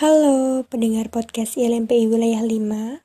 [0.00, 3.04] Halo pendengar podcast ILMPI Wilayah 5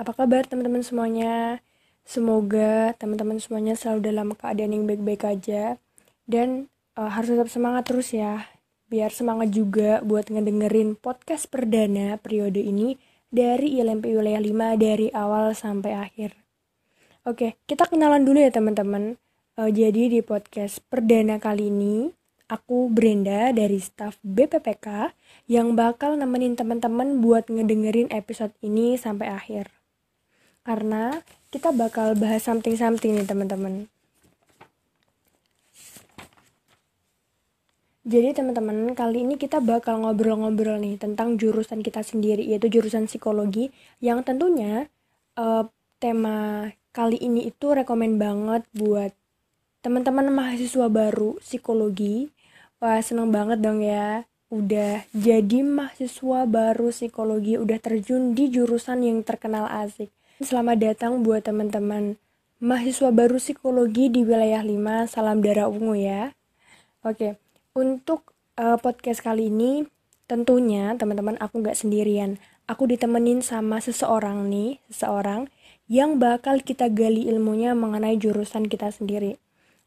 [0.00, 1.60] Apa kabar teman-teman semuanya?
[2.00, 5.76] Semoga teman-teman semuanya selalu dalam keadaan yang baik-baik aja.
[6.24, 8.48] Dan uh, harus tetap semangat terus ya.
[8.88, 12.96] Biar semangat juga buat ngedengerin podcast perdana periode ini
[13.28, 16.40] Dari ILMPI Wilayah 5 dari awal sampai akhir.
[17.28, 19.20] Oke, kita kenalan dulu ya teman-teman.
[19.60, 22.16] Uh, Jadi di podcast perdana kali ini
[22.50, 25.14] Aku Brenda dari staff BPPK
[25.46, 29.70] yang bakal nemenin teman-teman buat ngedengerin episode ini sampai akhir.
[30.66, 31.22] Karena
[31.54, 33.86] kita bakal bahas something-something nih teman-teman.
[38.02, 43.70] Jadi teman-teman, kali ini kita bakal ngobrol-ngobrol nih tentang jurusan kita sendiri, yaitu jurusan psikologi,
[44.02, 44.90] yang tentunya
[45.38, 45.70] uh,
[46.02, 49.14] tema kali ini itu rekomen banget buat
[49.86, 52.34] teman-teman mahasiswa baru psikologi
[52.80, 59.20] Wah seneng banget dong ya udah jadi mahasiswa baru psikologi udah terjun di jurusan yang
[59.20, 60.08] terkenal asik.
[60.40, 62.16] Selamat datang buat teman-teman
[62.56, 65.12] mahasiswa baru psikologi di wilayah 5.
[65.12, 66.32] Salam darah ungu ya.
[67.04, 67.36] Oke,
[67.76, 69.84] untuk uh, podcast kali ini
[70.24, 72.40] tentunya teman-teman aku nggak sendirian.
[72.64, 75.52] Aku ditemenin sama seseorang nih, seseorang
[75.84, 79.36] yang bakal kita gali ilmunya mengenai jurusan kita sendiri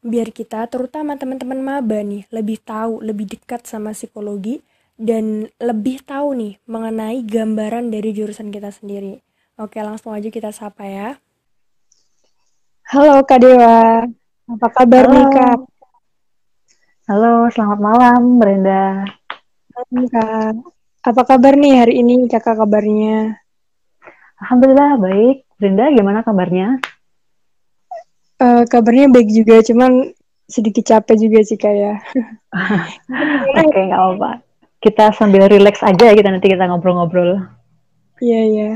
[0.04, 4.60] biar kita terutama teman-teman maba nih lebih tahu lebih dekat sama psikologi
[5.00, 9.24] dan lebih tahu nih mengenai gambaran dari jurusan kita sendiri.
[9.56, 11.08] Oke langsung aja kita sapa ya.
[12.92, 14.04] Halo kak Dewa.
[14.44, 15.14] Apa kabar halo.
[15.16, 15.58] nih kak?
[17.08, 19.08] Halo selamat malam Brenda.
[19.72, 20.52] Halo kak.
[21.00, 23.40] Apa kabar nih hari ini kakak kabarnya?
[24.36, 25.48] Alhamdulillah baik.
[25.56, 26.76] Brenda gimana kabarnya
[28.34, 30.10] Uh, kabarnya baik juga, cuman
[30.50, 32.02] sedikit capek juga sih kayak.
[33.58, 34.30] Oke, okay, nggak apa-apa.
[34.82, 37.40] Kita sambil relax aja ya kita nanti kita ngobrol-ngobrol.
[38.20, 38.70] Iya, iya.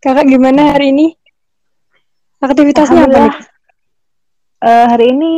[0.00, 1.12] Kakak gimana hari ini?
[2.40, 3.34] Aktivitasnya apa nih?
[4.60, 5.32] Uh, hari ini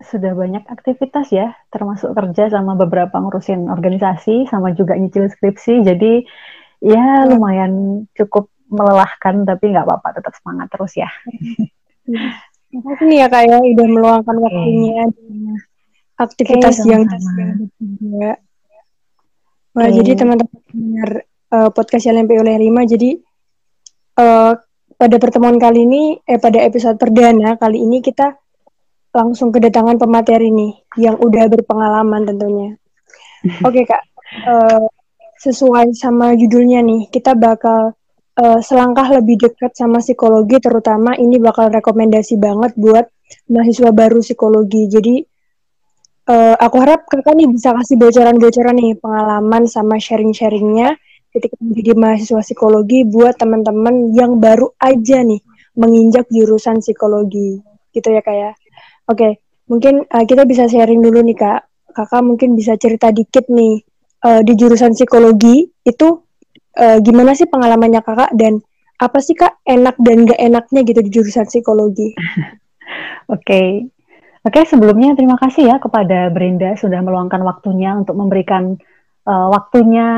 [0.00, 5.84] sudah banyak aktivitas ya, termasuk kerja sama beberapa ngurusin organisasi, sama juga nyicil skripsi.
[5.84, 6.24] Jadi
[6.80, 11.08] ya lumayan cukup melelahkan, tapi nggak apa-apa, tetap semangat terus ya.
[12.74, 12.82] Iya.
[12.82, 15.54] Makasih ya kak ya udah meluangkan waktunya okay.
[16.18, 17.02] aktivitas okay, yang
[17.78, 18.32] juga.
[19.74, 19.94] Wah, okay.
[20.02, 21.10] jadi teman-teman dengar
[21.54, 23.18] uh, podcast LMP oleh Rima, jadi
[24.18, 24.54] uh,
[24.94, 28.38] pada pertemuan kali ini, eh pada episode perdana kali ini kita
[29.14, 32.74] langsung kedatangan pemateri nih yang udah berpengalaman tentunya.
[33.66, 34.02] Oke okay, kak,
[34.46, 34.86] uh,
[35.42, 37.98] sesuai sama judulnya nih, kita bakal
[38.38, 43.06] uh, selangkah lebih dekat sama psikologi terutama ini bakal rekomendasi banget buat
[43.50, 44.90] mahasiswa baru psikologi.
[44.90, 45.14] Jadi
[46.30, 50.96] uh, aku harap kakak nih bisa kasih bocoran-bocoran nih pengalaman sama sharing-sharingnya
[51.34, 55.42] ketika menjadi mahasiswa psikologi buat teman-teman yang baru aja nih
[55.74, 57.58] menginjak jurusan psikologi
[57.90, 58.50] gitu ya kak ya.
[59.04, 59.32] Oke, okay,
[59.66, 61.60] mungkin uh, kita bisa sharing dulu nih kak.
[61.94, 63.82] Kakak mungkin bisa cerita dikit nih
[64.26, 66.23] uh, di jurusan psikologi itu
[66.78, 68.62] uh, gimana sih pengalamannya kakak dan
[68.98, 72.14] apa sih kak enak dan gak enaknya gitu di jurusan psikologi?
[73.24, 73.88] Oke,
[74.44, 78.76] oke okay, sebelumnya terima kasih ya kepada Brenda sudah meluangkan waktunya untuk memberikan
[79.24, 80.08] uh, waktunya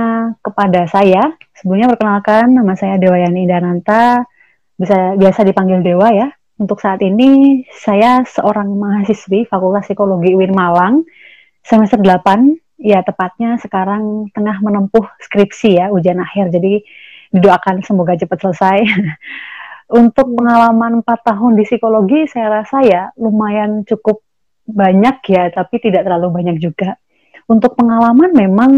[0.43, 1.23] kepada saya.
[1.55, 4.27] Sebelumnya perkenalkan nama saya Dewa Yani Dananta,
[4.75, 6.29] bisa biasa dipanggil Dewa ya.
[6.59, 11.07] Untuk saat ini saya seorang mahasiswi Fakultas Psikologi UIN Malang
[11.63, 16.53] semester 8 ya tepatnya sekarang tengah menempuh skripsi ya ujian akhir.
[16.53, 16.85] Jadi
[17.33, 18.79] didoakan semoga cepat selesai.
[20.01, 24.27] Untuk pengalaman 4 tahun di psikologi saya rasa ya lumayan cukup
[24.67, 26.99] banyak ya tapi tidak terlalu banyak juga.
[27.47, 28.71] Untuk pengalaman memang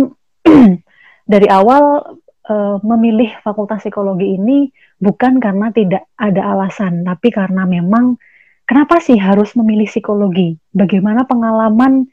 [1.33, 2.13] dari awal
[2.45, 2.55] e,
[2.85, 4.69] memilih fakultas psikologi ini
[5.01, 8.21] bukan karena tidak ada alasan tapi karena memang
[8.69, 10.61] kenapa sih harus memilih psikologi?
[10.77, 12.05] Bagaimana pengalaman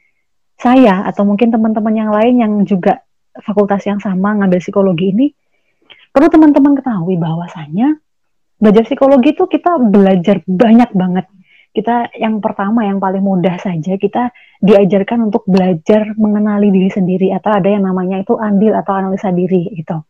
[0.56, 3.04] saya atau mungkin teman-teman yang lain yang juga
[3.44, 5.26] fakultas yang sama ngambil psikologi ini
[6.10, 8.00] perlu teman-teman ketahui bahwasanya
[8.56, 11.26] belajar psikologi itu kita belajar banyak banget
[11.76, 14.32] kita yang pertama yang paling mudah saja kita
[14.64, 19.68] diajarkan untuk belajar mengenali diri sendiri atau ada yang namanya itu andil atau analisa diri
[19.76, 20.00] gitu.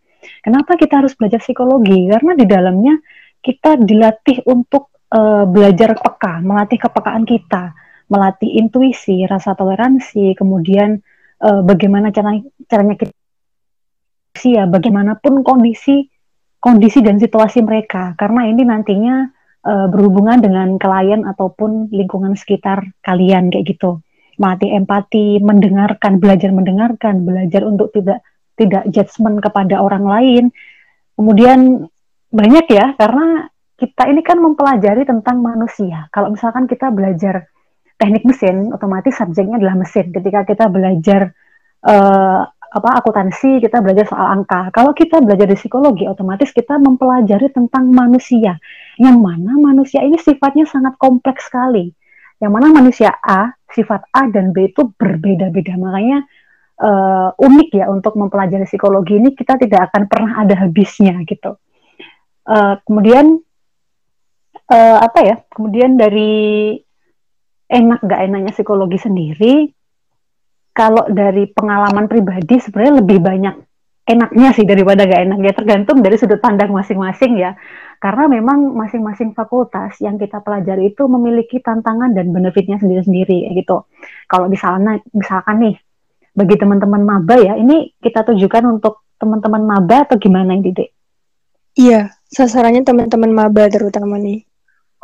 [0.47, 2.07] Kenapa kita harus belajar psikologi?
[2.07, 2.95] Karena di dalamnya
[3.43, 7.75] kita dilatih untuk uh, belajar peka, melatih kepekaan kita
[8.07, 11.03] melatih intuisi, rasa toleransi, kemudian
[11.43, 12.39] uh, bagaimana cara
[12.71, 13.15] caranya kita
[14.47, 16.13] ya bagaimanapun kondisi
[16.61, 19.33] kondisi dan situasi mereka karena ini nantinya
[19.65, 24.05] uh, berhubungan dengan klien ataupun lingkungan sekitar kalian kayak gitu
[24.37, 28.21] melatih empati mendengarkan belajar mendengarkan belajar untuk tidak
[28.57, 30.45] tidak judgement kepada orang lain.
[31.17, 31.89] Kemudian
[32.33, 36.09] banyak ya karena kita ini kan mempelajari tentang manusia.
[36.13, 37.49] Kalau misalkan kita belajar
[37.97, 40.13] teknik mesin, otomatis subjeknya adalah mesin.
[40.13, 41.33] Ketika kita belajar
[41.85, 44.69] uh, apa akuntansi, kita belajar soal angka.
[44.73, 48.61] Kalau kita belajar di psikologi, otomatis kita mempelajari tentang manusia.
[49.01, 51.89] Yang mana manusia ini sifatnya sangat kompleks sekali.
[52.37, 55.81] Yang mana manusia A, sifat A dan B itu berbeda-beda.
[55.81, 56.21] Makanya
[56.81, 61.57] uh, unik ya untuk mempelajari psikologi ini kita tidak akan pernah ada habisnya gitu.
[62.47, 63.41] Uh, kemudian
[64.71, 66.77] uh, apa ya kemudian dari
[67.67, 69.55] enak gak enaknya psikologi sendiri
[70.77, 73.55] kalau dari pengalaman pribadi sebenarnya lebih banyak
[74.07, 77.59] enaknya sih daripada gak enaknya tergantung dari sudut pandang masing-masing ya
[77.99, 83.89] karena memang masing-masing fakultas yang kita pelajari itu memiliki tantangan dan benefitnya sendiri-sendiri gitu
[84.31, 85.77] kalau misalnya misalkan nih
[86.37, 90.91] bagi teman-teman maba ya ini kita tujukan untuk teman-teman maba atau gimana ini Dek?
[91.77, 94.45] Iya, sasarannya teman-teman maba terutama nih.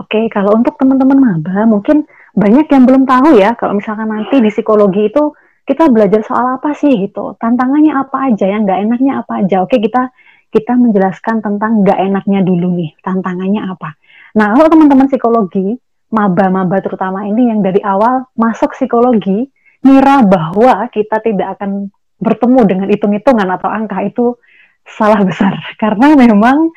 [0.00, 4.48] Oke, kalau untuk teman-teman maba mungkin banyak yang belum tahu ya kalau misalkan nanti di
[4.48, 9.46] psikologi itu kita belajar soal apa sih gitu, tantangannya apa aja, yang nggak enaknya apa
[9.46, 9.62] aja.
[9.62, 10.10] Oke, kita
[10.50, 13.94] kita menjelaskan tentang nggak enaknya dulu nih, tantangannya apa.
[14.36, 15.78] Nah, kalau teman-teman psikologi,
[16.10, 19.48] maba-maba terutama ini yang dari awal masuk psikologi,
[19.86, 24.38] ngira bahwa kita tidak akan bertemu dengan hitung-hitungan atau angka itu
[24.86, 26.70] salah besar karena memang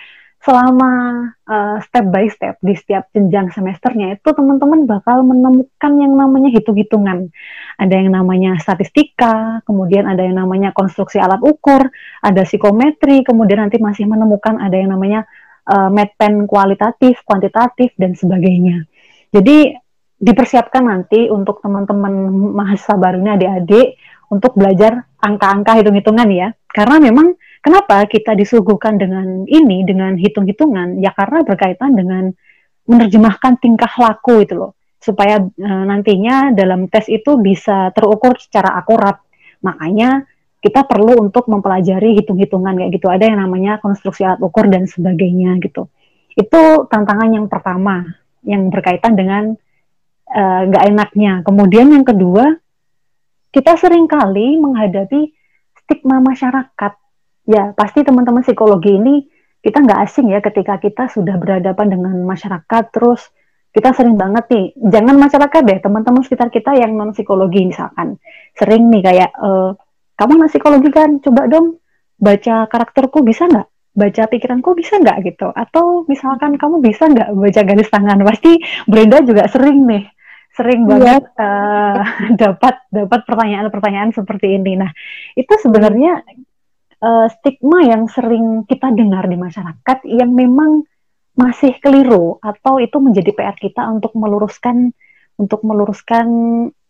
[0.45, 0.91] selama
[1.49, 7.33] uh, step by step di setiap jenjang semesternya itu teman-teman bakal menemukan yang namanya hitung-hitungan.
[7.81, 11.89] Ada yang namanya statistika, kemudian ada yang namanya konstruksi alat ukur,
[12.21, 15.25] ada psikometri, kemudian nanti masih menemukan ada yang namanya
[15.65, 18.85] uh, pen kualitatif, kuantitatif dan sebagainya.
[19.33, 19.73] Jadi
[20.21, 23.97] dipersiapkan nanti untuk teman-teman mahasiswa barunya adik-adik
[24.29, 26.47] untuk belajar angka-angka hitung-hitungan ya.
[26.69, 27.33] Karena memang
[27.65, 31.01] Kenapa kita disuguhkan dengan ini, dengan hitung-hitungan?
[31.01, 32.29] Ya karena berkaitan dengan
[32.85, 39.17] menerjemahkan tingkah laku itu loh, supaya e, nantinya dalam tes itu bisa terukur secara akurat.
[39.65, 40.29] Makanya
[40.61, 43.09] kita perlu untuk mempelajari hitung-hitungan kayak gitu.
[43.09, 45.89] Ada yang namanya konstruksi alat ukur dan sebagainya gitu.
[46.37, 48.05] Itu tantangan yang pertama
[48.45, 49.57] yang berkaitan dengan
[50.29, 51.41] e, gak enaknya.
[51.41, 52.45] Kemudian yang kedua,
[53.49, 55.33] kita sering kali menghadapi
[55.81, 56.93] stigma masyarakat
[57.45, 59.25] ya pasti teman-teman psikologi ini
[59.65, 62.83] kita nggak asing ya ketika kita sudah berhadapan dengan masyarakat.
[62.93, 63.25] Terus
[63.73, 68.21] kita sering banget nih jangan masyarakat deh teman-teman sekitar kita yang non psikologi misalkan.
[68.53, 69.49] Sering nih kayak e,
[70.21, 71.17] kamu non psikologi kan?
[71.17, 71.81] Coba dong
[72.21, 73.67] baca karakterku bisa nggak?
[73.95, 75.17] Baca pikiranku bisa nggak?
[75.33, 75.47] Gitu.
[75.49, 78.21] Atau misalkan kamu bisa nggak baca garis tangan?
[78.21, 80.05] Pasti Brenda juga sering nih
[80.55, 80.89] sering iya.
[80.89, 81.99] banget uh,
[82.41, 84.79] dapat dapat pertanyaan-pertanyaan seperti ini.
[84.79, 84.93] Nah
[85.35, 86.23] itu sebenarnya
[87.05, 90.81] uh, stigma yang sering kita dengar di masyarakat yang memang
[91.37, 94.89] masih keliru atau itu menjadi PR kita untuk meluruskan
[95.35, 96.27] untuk meluruskan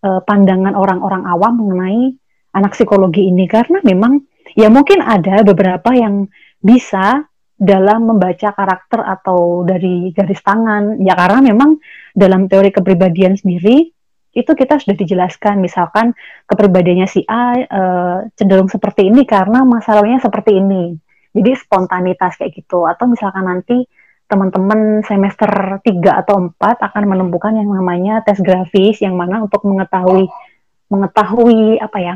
[0.05, 2.13] uh, pandangan orang-orang awam mengenai
[2.53, 3.49] anak psikologi ini.
[3.49, 4.21] Karena memang
[4.53, 6.29] ya mungkin ada beberapa yang
[6.61, 7.25] bisa
[7.55, 11.01] dalam membaca karakter atau dari garis tangan.
[11.01, 11.81] Ya karena memang
[12.13, 13.94] dalam teori kepribadian sendiri
[14.35, 16.11] itu kita sudah dijelaskan misalkan
[16.45, 17.81] kepribadiannya si A e,
[18.35, 20.91] cenderung seperti ini karena masalahnya seperti ini.
[21.31, 22.83] Jadi spontanitas kayak gitu.
[22.83, 23.87] Atau misalkan nanti
[24.27, 30.27] teman-teman semester 3 atau 4 akan menemukan yang namanya tes grafis yang mana untuk mengetahui
[30.91, 32.15] mengetahui apa ya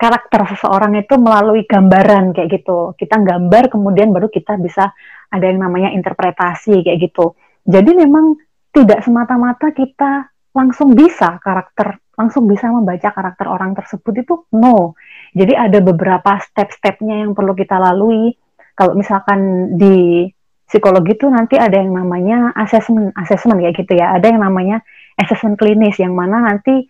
[0.00, 2.96] karakter seseorang itu melalui gambaran kayak gitu.
[2.96, 4.96] Kita gambar kemudian baru kita bisa
[5.28, 7.36] ada yang namanya interpretasi kayak gitu.
[7.68, 8.40] Jadi memang
[8.72, 14.92] tidak semata-mata kita langsung bisa karakter langsung bisa membaca karakter orang tersebut itu no.
[15.32, 18.36] Jadi ada beberapa step-stepnya yang perlu kita lalui.
[18.76, 20.28] Kalau misalkan di
[20.68, 24.12] psikologi itu nanti ada yang namanya assessment, assessment ya gitu ya.
[24.20, 24.84] Ada yang namanya
[25.16, 26.84] assessment klinis yang mana nanti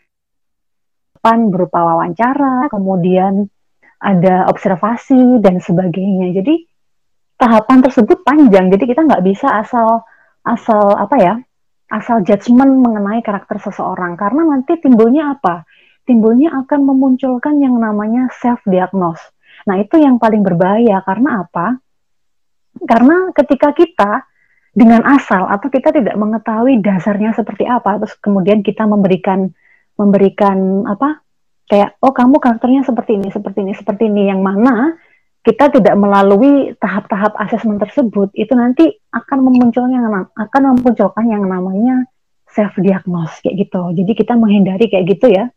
[1.23, 3.47] pan berupa wawancara, kemudian
[4.03, 6.43] ada observasi dan sebagainya.
[6.43, 6.67] Jadi
[7.39, 8.67] tahapan tersebut panjang.
[8.67, 10.03] Jadi kita nggak bisa asal
[10.43, 11.35] asal apa ya
[11.91, 15.67] asal judgement mengenai karakter seseorang karena nanti timbulnya apa?
[16.07, 19.23] Timbulnya akan memunculkan yang namanya self diagnose.
[19.69, 21.77] Nah, itu yang paling berbahaya karena apa?
[22.87, 24.13] Karena ketika kita
[24.71, 29.51] dengan asal atau kita tidak mengetahui dasarnya seperti apa terus kemudian kita memberikan
[29.99, 31.21] memberikan apa?
[31.71, 34.99] kayak oh kamu karakternya seperti ini, seperti ini, seperti ini yang mana
[35.41, 40.05] kita tidak melalui tahap-tahap asesmen tersebut itu nanti akan memunculkan yang
[40.37, 42.05] akan memunculkan yang namanya
[42.51, 43.83] self diagnose kayak gitu.
[43.97, 45.49] Jadi kita menghindari kayak gitu ya.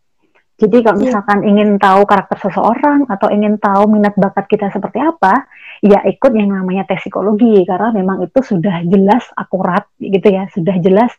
[0.54, 1.04] Jadi kalau iya.
[1.10, 1.50] misalkan yeah.
[1.50, 5.50] ingin tahu karakter seseorang atau ingin tahu minat bakat kita seperti apa,
[5.82, 10.78] ya ikut yang namanya tes psikologi karena memang itu sudah jelas akurat gitu ya, sudah
[10.80, 11.12] jelas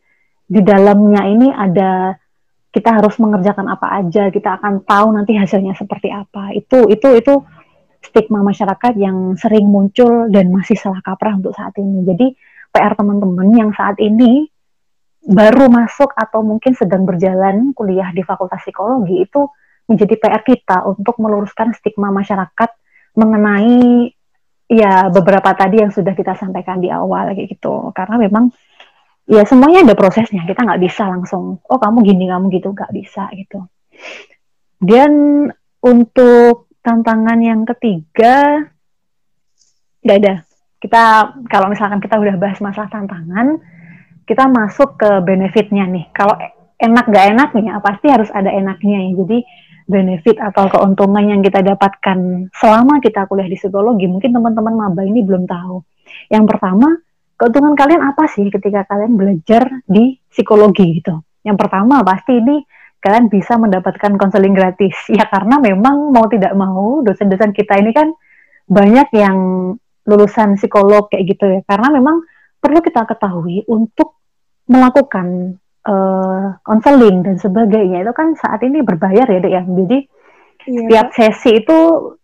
[0.46, 2.14] di dalamnya ini ada
[2.70, 6.54] kita harus mengerjakan apa aja, kita akan tahu nanti hasilnya seperti apa.
[6.54, 7.34] Itu itu itu
[8.04, 12.04] stigma masyarakat yang sering muncul dan masih salah kaprah untuk saat ini.
[12.04, 12.26] Jadi
[12.68, 14.44] PR teman-teman yang saat ini
[15.24, 19.48] baru masuk atau mungkin sedang berjalan kuliah di Fakultas Psikologi itu
[19.88, 22.70] menjadi PR kita untuk meluruskan stigma masyarakat
[23.16, 24.12] mengenai
[24.68, 27.92] ya beberapa tadi yang sudah kita sampaikan di awal kayak gitu.
[27.96, 28.52] Karena memang
[29.24, 30.44] ya semuanya ada prosesnya.
[30.44, 32.72] Kita nggak bisa langsung oh kamu gini kamu gitu.
[32.76, 33.64] Nggak bisa gitu.
[34.80, 35.12] Dan
[35.84, 38.68] untuk tantangan yang ketiga
[40.04, 40.34] nggak ada
[40.84, 41.02] kita
[41.48, 43.56] kalau misalkan kita udah bahas masalah tantangan
[44.24, 46.08] kita masuk ke benefitnya nih.
[46.16, 46.34] Kalau
[46.80, 49.12] enak gak enaknya, pasti harus ada enaknya ya.
[49.24, 49.38] Jadi
[49.84, 55.20] benefit atau keuntungan yang kita dapatkan selama kita kuliah di psikologi, mungkin teman-teman maba ini
[55.20, 55.84] belum tahu.
[56.32, 56.88] Yang pertama,
[57.36, 61.20] keuntungan kalian apa sih ketika kalian belajar di psikologi gitu?
[61.44, 62.64] Yang pertama pasti ini
[63.04, 64.96] kalian bisa mendapatkan konseling gratis.
[65.12, 68.08] Ya karena memang mau tidak mau dosen-dosen kita ini kan
[68.64, 69.36] banyak yang
[70.08, 71.60] lulusan psikolog kayak gitu ya.
[71.68, 72.24] Karena memang
[72.64, 74.16] perlu kita ketahui untuk
[74.64, 75.60] melakukan
[76.64, 81.06] konseling uh, dan sebagainya itu kan saat ini berbayar ya dek ya jadi iya, setiap
[81.12, 81.78] sesi itu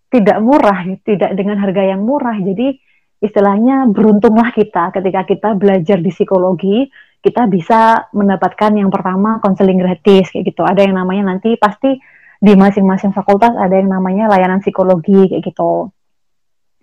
[0.08, 2.72] tidak murah tidak dengan harga yang murah jadi
[3.20, 6.88] istilahnya beruntunglah kita ketika kita belajar di psikologi
[7.20, 12.00] kita bisa mendapatkan yang pertama konseling gratis kayak gitu ada yang namanya nanti pasti
[12.40, 15.92] di masing-masing fakultas ada yang namanya layanan psikologi kayak gitu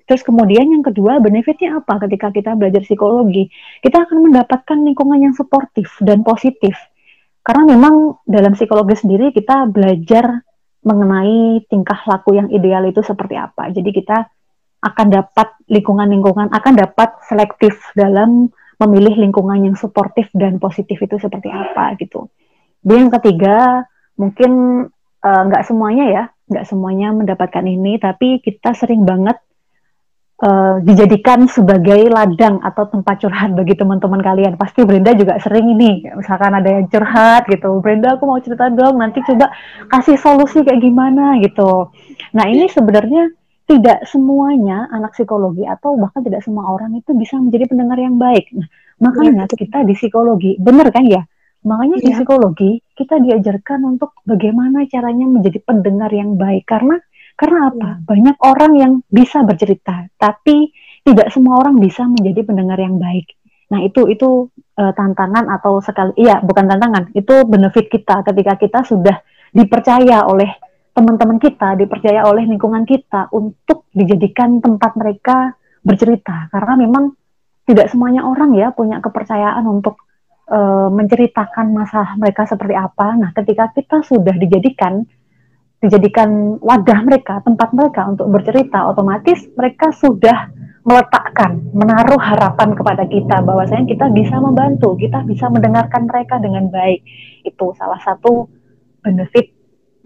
[0.08, 3.52] Terus kemudian yang kedua, benefitnya apa ketika kita belajar psikologi?
[3.84, 6.80] Kita akan mendapatkan lingkungan yang suportif dan positif.
[7.44, 10.48] Karena memang dalam psikologi sendiri kita belajar
[10.88, 13.68] mengenai tingkah laku yang ideal itu seperti apa.
[13.76, 14.32] Jadi kita
[14.80, 18.48] akan dapat lingkungan-lingkungan, akan dapat selektif dalam
[18.78, 22.30] memilih lingkungan yang suportif dan positif itu seperti apa gitu.
[22.82, 23.84] Dan yang ketiga,
[24.16, 24.52] mungkin
[25.22, 29.36] eh, nggak uh, semuanya ya, nggak semuanya mendapatkan ini, tapi kita sering banget
[30.46, 34.54] uh, dijadikan sebagai ladang atau tempat curhat bagi teman-teman kalian.
[34.56, 39.02] Pasti Brenda juga sering ini, misalkan ada yang curhat gitu, Brenda aku mau cerita dong,
[39.02, 39.50] nanti coba
[39.90, 41.90] kasih solusi kayak gimana gitu.
[42.38, 43.34] Nah ini sebenarnya
[43.68, 48.48] tidak semuanya anak psikologi atau bahkan tidak semua orang itu bisa menjadi pendengar yang baik.
[48.56, 48.68] Nah,
[49.04, 51.28] makanya ya, kita di psikologi, benar kan ya?
[51.68, 52.04] Makanya ya.
[52.04, 52.16] di iya.
[52.16, 56.96] psikologi kita diajarkan untuk bagaimana caranya menjadi pendengar yang baik karena
[57.38, 57.90] karena apa?
[57.94, 58.02] Hmm.
[58.08, 60.74] Banyak orang yang bisa bercerita, tapi
[61.06, 63.36] tidak semua orang bisa menjadi pendengar yang baik.
[63.68, 64.48] Nah, itu itu
[64.80, 69.20] uh, tantangan atau sekali iya, bukan tantangan, itu benefit kita ketika kita sudah
[69.52, 70.50] dipercaya oleh
[70.98, 75.54] teman-teman kita, dipercaya oleh lingkungan kita untuk dijadikan tempat mereka
[75.86, 76.50] bercerita.
[76.50, 77.14] Karena memang
[77.70, 80.02] tidak semuanya orang ya punya kepercayaan untuk
[80.50, 83.14] uh, menceritakan masalah mereka seperti apa.
[83.14, 85.06] Nah, ketika kita sudah dijadikan
[85.78, 90.50] dijadikan wadah mereka, tempat mereka untuk bercerita, otomatis mereka sudah
[90.82, 97.06] meletakkan, menaruh harapan kepada kita bahwasanya kita bisa membantu, kita bisa mendengarkan mereka dengan baik.
[97.46, 98.50] Itu salah satu
[99.06, 99.57] benefit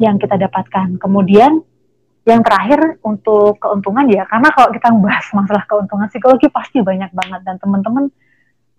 [0.01, 0.97] yang kita dapatkan.
[0.97, 1.61] Kemudian
[2.25, 7.41] yang terakhir untuk keuntungan ya, karena kalau kita membahas masalah keuntungan psikologi pasti banyak banget
[7.45, 8.09] dan teman-teman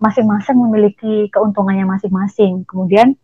[0.03, 2.67] masing-masing memiliki keuntungannya masing-masing.
[2.67, 3.15] Kemudian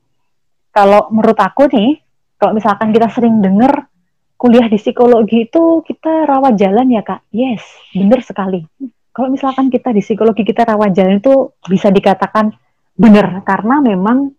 [0.70, 1.98] kalau menurut aku nih
[2.38, 3.90] kalau misalkan kita sering dengar
[4.38, 8.62] kuliah di psikologi itu kita rawat jalan ya kak yes benar sekali
[9.10, 12.54] kalau misalkan kita di psikologi kita rawat jalan itu bisa dikatakan
[12.94, 14.30] benar karena memang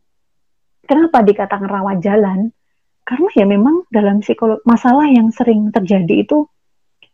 [0.87, 2.55] kenapa dikatakan rawat jalan
[3.09, 6.45] karena ya memang dalam psikologi masalah yang sering terjadi itu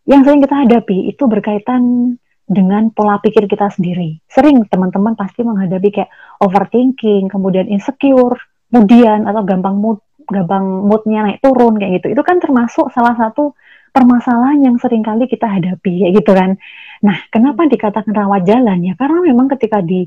[0.03, 2.13] yang sering kita hadapi itu berkaitan
[2.45, 4.21] dengan pola pikir kita sendiri.
[4.29, 8.37] Sering teman-teman pasti menghadapi kayak overthinking, kemudian insecure,
[8.69, 12.13] kemudian atau gampang mood gampang moodnya naik turun kayak gitu.
[12.13, 13.57] Itu kan termasuk salah satu
[13.89, 16.59] permasalahan yang sering kali kita hadapi kayak gitu kan.
[17.01, 18.83] Nah kenapa dikatakan rawat jalan?
[18.85, 20.05] Ya karena memang ketika di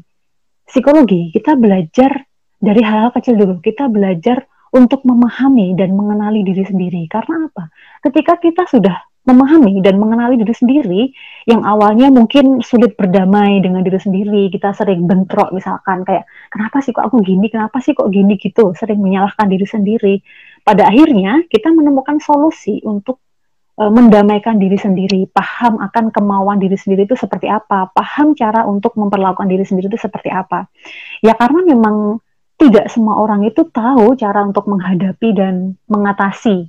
[0.62, 2.28] psikologi kita belajar
[2.58, 3.58] dari hal-hal kecil dulu.
[3.62, 7.02] Kita belajar untuk memahami dan mengenali diri sendiri.
[7.08, 7.72] Karena apa?
[8.04, 11.02] Ketika kita sudah memahami dan mengenali diri sendiri
[11.44, 16.96] yang awalnya mungkin sulit berdamai dengan diri sendiri kita sering bentrok misalkan kayak kenapa sih
[16.96, 17.52] kok aku gini?
[17.52, 18.40] Kenapa sih kok gini?
[18.40, 20.14] gitu sering menyalahkan diri sendiri.
[20.64, 23.20] Pada akhirnya kita menemukan solusi untuk
[23.76, 25.28] uh, mendamaikan diri sendiri.
[25.28, 30.00] Paham akan kemauan diri sendiri itu seperti apa paham cara untuk memperlakukan diri sendiri itu
[30.00, 30.72] seperti apa.
[31.20, 32.24] Ya karena memang
[32.58, 36.68] tidak semua orang itu tahu cara untuk menghadapi dan mengatasi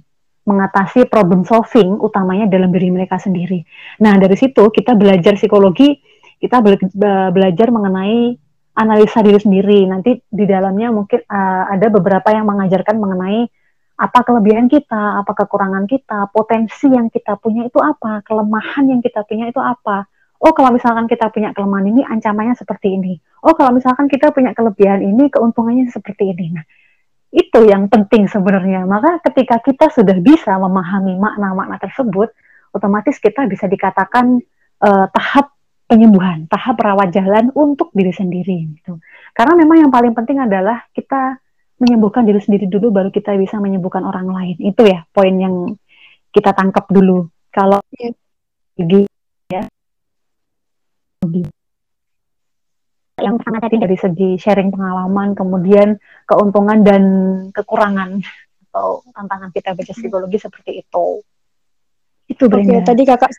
[0.49, 3.61] mengatasi problem solving utamanya dalam diri mereka sendiri.
[4.01, 6.01] Nah, dari situ kita belajar psikologi,
[6.41, 6.73] kita be
[7.29, 8.33] belajar mengenai
[8.73, 9.85] analisa diri sendiri.
[9.85, 13.45] Nanti di dalamnya mungkin uh, ada beberapa yang mengajarkan mengenai
[13.99, 19.21] apa kelebihan kita, apa kekurangan kita, potensi yang kita punya itu apa, kelemahan yang kita
[19.27, 23.19] punya itu apa oh kalau misalkan kita punya kelemahan ini ancamannya seperti ini.
[23.43, 26.55] Oh kalau misalkan kita punya kelebihan ini keuntungannya seperti ini.
[26.55, 26.65] Nah,
[27.29, 28.87] itu yang penting sebenarnya.
[28.87, 32.33] Maka ketika kita sudah bisa memahami makna-makna tersebut,
[32.73, 34.41] otomatis kita bisa dikatakan
[34.81, 35.53] uh, tahap
[35.89, 39.01] penyembuhan, tahap rawat jalan untuk diri sendiri gitu.
[39.33, 41.37] Karena memang yang paling penting adalah kita
[41.79, 44.55] menyembuhkan diri sendiri dulu baru kita bisa menyembuhkan orang lain.
[44.59, 45.75] Itu ya poin yang
[46.33, 47.29] kita tangkap dulu.
[47.49, 48.13] Kalau yeah.
[51.27, 51.49] Ya
[53.19, 57.03] yang sangat tadi dari segi sharing pengalaman, kemudian keuntungan dan
[57.51, 58.23] kekurangan
[58.71, 61.19] atau tantangan kita baca psikologi seperti itu.
[62.31, 62.79] Itu Brenda.
[62.79, 63.31] Oke, tadi kakak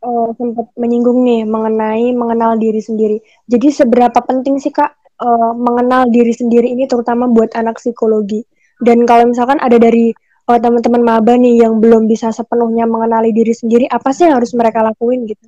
[0.00, 3.20] uh, sempat menyinggung nih mengenai mengenal diri sendiri.
[3.44, 8.40] Jadi seberapa penting sih kak uh, mengenal diri sendiri ini terutama buat anak psikologi?
[8.80, 10.14] Dan kalau misalkan ada dari
[10.48, 14.54] uh, teman-teman maba nih yang belum bisa sepenuhnya mengenali diri sendiri, apa sih yang harus
[14.54, 15.44] mereka lakuin gitu?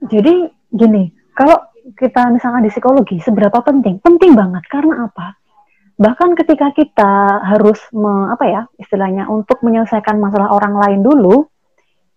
[0.00, 1.60] Jadi gini, kalau
[1.96, 4.00] kita misalnya di psikologi, seberapa penting?
[4.00, 5.36] Penting banget karena apa?
[6.00, 11.44] Bahkan ketika kita harus me, apa ya istilahnya untuk menyelesaikan masalah orang lain dulu,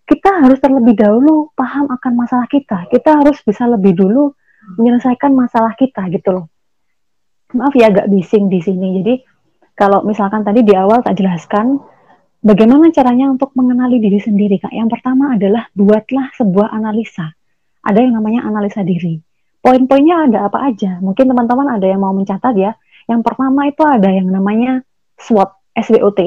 [0.08, 2.88] kita harus terlebih dahulu paham akan masalah kita.
[2.88, 4.32] Kita harus bisa lebih dulu
[4.80, 6.46] menyelesaikan masalah kita gitu loh.
[7.52, 9.04] Maaf ya agak bising di sini.
[9.04, 9.14] Jadi
[9.76, 11.76] kalau misalkan tadi di awal tak jelaskan
[12.40, 14.72] bagaimana caranya untuk mengenali diri sendiri, Kak.
[14.72, 17.36] Yang pertama adalah buatlah sebuah analisa
[17.84, 19.20] ada yang namanya analisa diri.
[19.60, 21.00] Poin-poinnya ada apa aja?
[21.00, 22.76] Mungkin teman-teman ada yang mau mencatat ya.
[23.08, 24.84] Yang pertama itu ada yang namanya
[25.20, 26.20] SWOT, SWOT.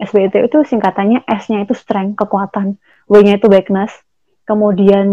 [0.00, 2.76] SWOT itu singkatannya S-nya itu strength, kekuatan,
[3.08, 3.92] W-nya itu weakness,
[4.48, 5.08] kemudian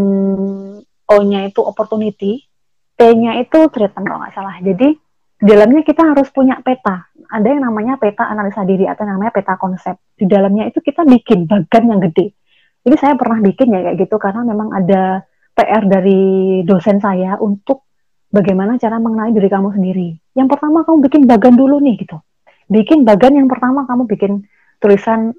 [1.08, 2.48] O-nya itu opportunity,
[2.96, 4.56] T-nya itu treatment kalau nggak salah.
[4.64, 4.96] Jadi
[5.42, 7.10] di dalamnya kita harus punya peta.
[7.32, 9.98] Ada yang namanya peta analisa diri atau namanya peta konsep.
[10.14, 12.36] Di dalamnya itu kita bikin bagan yang gede.
[12.86, 17.83] Jadi saya pernah bikin ya kayak gitu karena memang ada PR dari dosen saya untuk
[18.31, 20.09] bagaimana cara mengenali diri kamu sendiri.
[20.33, 22.18] Yang pertama kamu bikin bagan dulu nih gitu.
[22.72, 24.48] Bikin bagan yang pertama kamu bikin
[24.79, 25.35] tulisan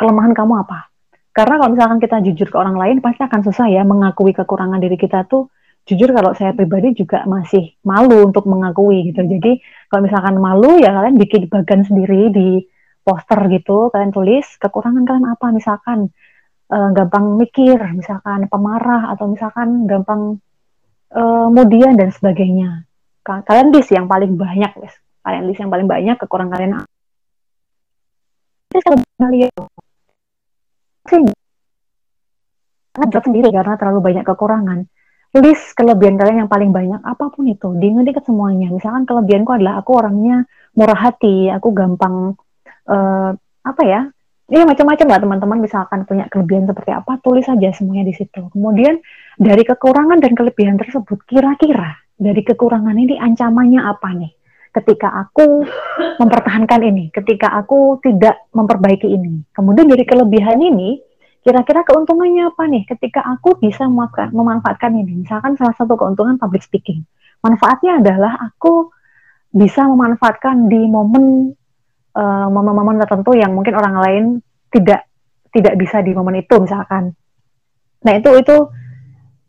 [0.00, 0.88] kelemahan kamu apa.
[1.30, 4.96] Karena kalau misalkan kita jujur ke orang lain pasti akan susah ya mengakui kekurangan diri
[4.96, 5.52] kita tuh.
[5.84, 9.22] Jujur kalau saya pribadi juga masih malu untuk mengakui gitu.
[9.24, 12.48] Jadi kalau misalkan malu ya kalian bikin bagan sendiri di
[13.04, 16.12] poster gitu, kalian tulis kekurangan kalian apa misalkan
[16.70, 20.38] uh, gampang mikir, misalkan pemarah atau misalkan gampang
[21.12, 22.86] uh, kemudian dan sebagainya.
[23.20, 24.96] Kalian list yang paling banyak, guys.
[25.20, 26.72] Kalian list yang paling banyak kekurangan kalian.
[28.70, 29.50] Terus kalian
[31.10, 31.22] sih
[32.98, 34.78] sendiri karena terlalu banyak kekurangan.
[35.30, 38.66] List kelebihan kalian yang paling banyak apa pun itu, diingat semuanya.
[38.66, 40.42] Misalkan kelebihanku adalah aku orangnya
[40.74, 42.34] murah hati, aku gampang
[42.90, 43.30] uh,
[43.62, 44.10] apa ya
[44.50, 48.50] Iya macam-macam lah teman-teman misalkan punya kelebihan seperti apa tulis saja semuanya di situ.
[48.50, 48.98] Kemudian
[49.38, 54.32] dari kekurangan dan kelebihan tersebut kira-kira dari kekurangan ini ancamannya apa nih?
[54.74, 55.62] Ketika aku
[56.18, 59.46] mempertahankan ini, ketika aku tidak memperbaiki ini.
[59.54, 60.98] Kemudian dari kelebihan ini
[61.46, 63.86] kira-kira keuntungannya apa nih ketika aku bisa
[64.34, 65.22] memanfaatkan ini?
[65.22, 67.06] Misalkan salah satu keuntungan public speaking.
[67.38, 68.90] Manfaatnya adalah aku
[69.54, 71.54] bisa memanfaatkan di momen
[72.10, 74.24] Eh, momen-momen uh, tertentu yang mungkin orang lain
[74.66, 75.06] tidak
[75.54, 77.14] tidak bisa di momen itu misalkan.
[78.02, 78.66] Nah itu itu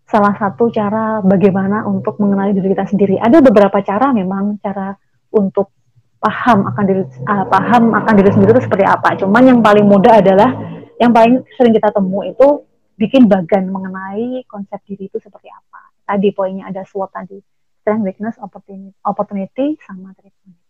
[0.06, 3.18] salah satu cara bagaimana untuk mengenali diri kita sendiri.
[3.18, 4.94] Ada beberapa cara memang cara
[5.34, 5.74] untuk
[6.22, 9.18] paham akan diri uh, paham akan diri sendiri itu seperti apa.
[9.18, 10.54] Cuman yang paling mudah adalah
[11.02, 12.62] yang paling sering kita temu itu
[12.94, 15.98] bikin bagan mengenai konsep diri itu seperti apa.
[16.06, 17.42] Tadi poinnya ada SWOT tadi,
[17.82, 20.61] strength, weakness, opportunity, opportunity sama treatment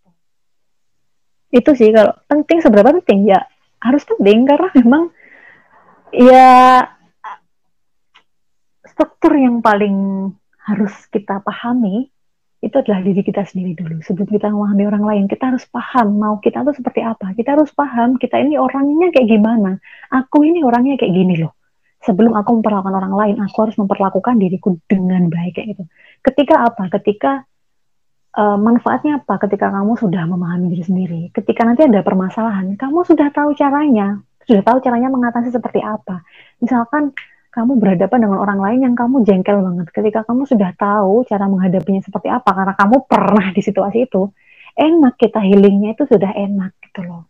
[1.51, 3.27] itu sih kalau penting seberapa penting?
[3.27, 3.45] Ya
[3.83, 5.03] harus penting karena memang
[6.15, 6.87] ya
[8.87, 10.29] struktur yang paling
[10.61, 12.07] harus kita pahami
[12.61, 14.05] itu adalah diri kita sendiri dulu.
[14.05, 17.33] Sebelum kita memahami orang lain kita harus paham mau kita tuh seperti apa.
[17.33, 19.81] Kita harus paham kita ini orangnya kayak gimana.
[20.13, 21.57] Aku ini orangnya kayak gini loh.
[22.01, 25.83] Sebelum aku memperlakukan orang lain aku harus memperlakukan diriku dengan baik kayak gitu.
[26.21, 26.83] Ketika apa?
[26.93, 27.45] Ketika
[28.37, 31.21] uh, manfaatnya apa ketika kamu sudah memahami diri sendiri?
[31.35, 36.23] Ketika nanti ada permasalahan, kamu sudah tahu caranya, sudah tahu caranya mengatasi seperti apa.
[36.63, 37.11] Misalkan
[37.51, 39.91] kamu berhadapan dengan orang lain yang kamu jengkel banget.
[39.91, 44.31] Ketika kamu sudah tahu cara menghadapinya seperti apa, karena kamu pernah di situasi itu,
[44.79, 47.27] enak kita healingnya itu sudah enak gitu loh.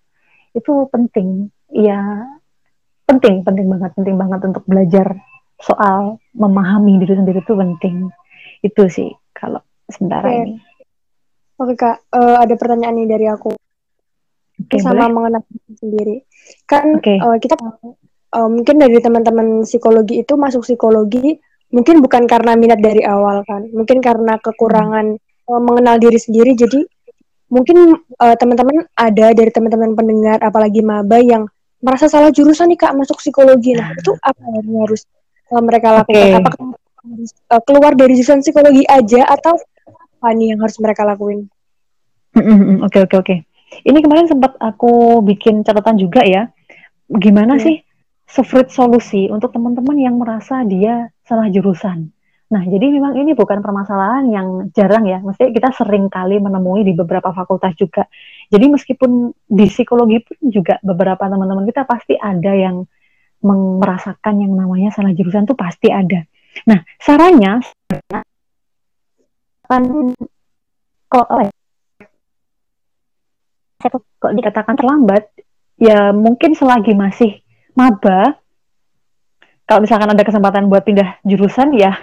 [0.53, 2.29] Itu penting, ya
[3.09, 5.17] penting, penting banget, penting banget untuk belajar
[5.57, 8.13] soal memahami diri sendiri itu penting.
[8.61, 10.37] Itu sih kalau sementara okay.
[10.45, 10.70] ini.
[11.61, 13.53] Oke kak, uh, ada pertanyaan nih dari aku.
[14.65, 15.13] Okay, sama boleh?
[15.13, 16.15] mengenai sendiri.
[16.65, 17.21] Kan okay.
[17.21, 17.53] uh, kita
[18.33, 21.37] uh, mungkin dari teman-teman psikologi itu masuk psikologi
[21.69, 26.57] mungkin bukan karena minat dari awal kan, mungkin karena kekurangan uh, mengenal diri sendiri.
[26.57, 26.81] Jadi
[27.53, 31.45] mungkin uh, teman-teman ada dari teman-teman pendengar, apalagi maba yang
[31.77, 33.77] merasa salah jurusan nih kak masuk psikologi.
[33.77, 35.05] Nah itu apa yang harus
[35.53, 36.17] uh, mereka lakukan?
[36.17, 36.37] Okay.
[36.41, 39.57] Apakah harus uh, keluar dari jurusan psikologi aja atau
[40.21, 41.49] apa nih yang harus mereka lakuin?
[42.85, 43.35] Oke oke oke.
[43.81, 46.45] Ini kemarin sempat aku bikin catatan juga ya.
[47.09, 47.65] Gimana yeah.
[47.65, 47.75] sih
[48.29, 52.13] sefruit solusi untuk teman-teman yang merasa dia salah jurusan?
[52.53, 55.23] Nah, jadi memang ini bukan permasalahan yang jarang ya.
[55.25, 58.05] Mesti kita sering kali menemui di beberapa fakultas juga.
[58.53, 62.85] Jadi meskipun di psikologi pun juga beberapa teman-teman kita pasti ada yang
[63.41, 66.21] merasakan yang namanya salah jurusan itu pasti ada.
[66.69, 67.63] Nah, sarannya
[69.71, 69.83] kan
[71.07, 71.51] kok oh ya,
[74.19, 75.31] kok dikatakan terlambat?
[75.79, 77.39] Ya mungkin selagi masih
[77.73, 78.35] maba
[79.71, 81.95] kalau misalkan ada kesempatan buat pindah jurusan ya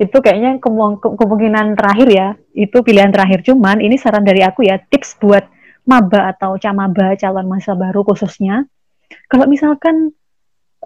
[0.00, 0.56] itu kayaknya
[1.04, 3.44] kemungkinan terakhir ya itu pilihan terakhir.
[3.44, 5.44] Cuman ini saran dari aku ya tips buat
[5.84, 8.64] maba atau camaba calon masa baru khususnya.
[9.28, 10.16] Kalau misalkan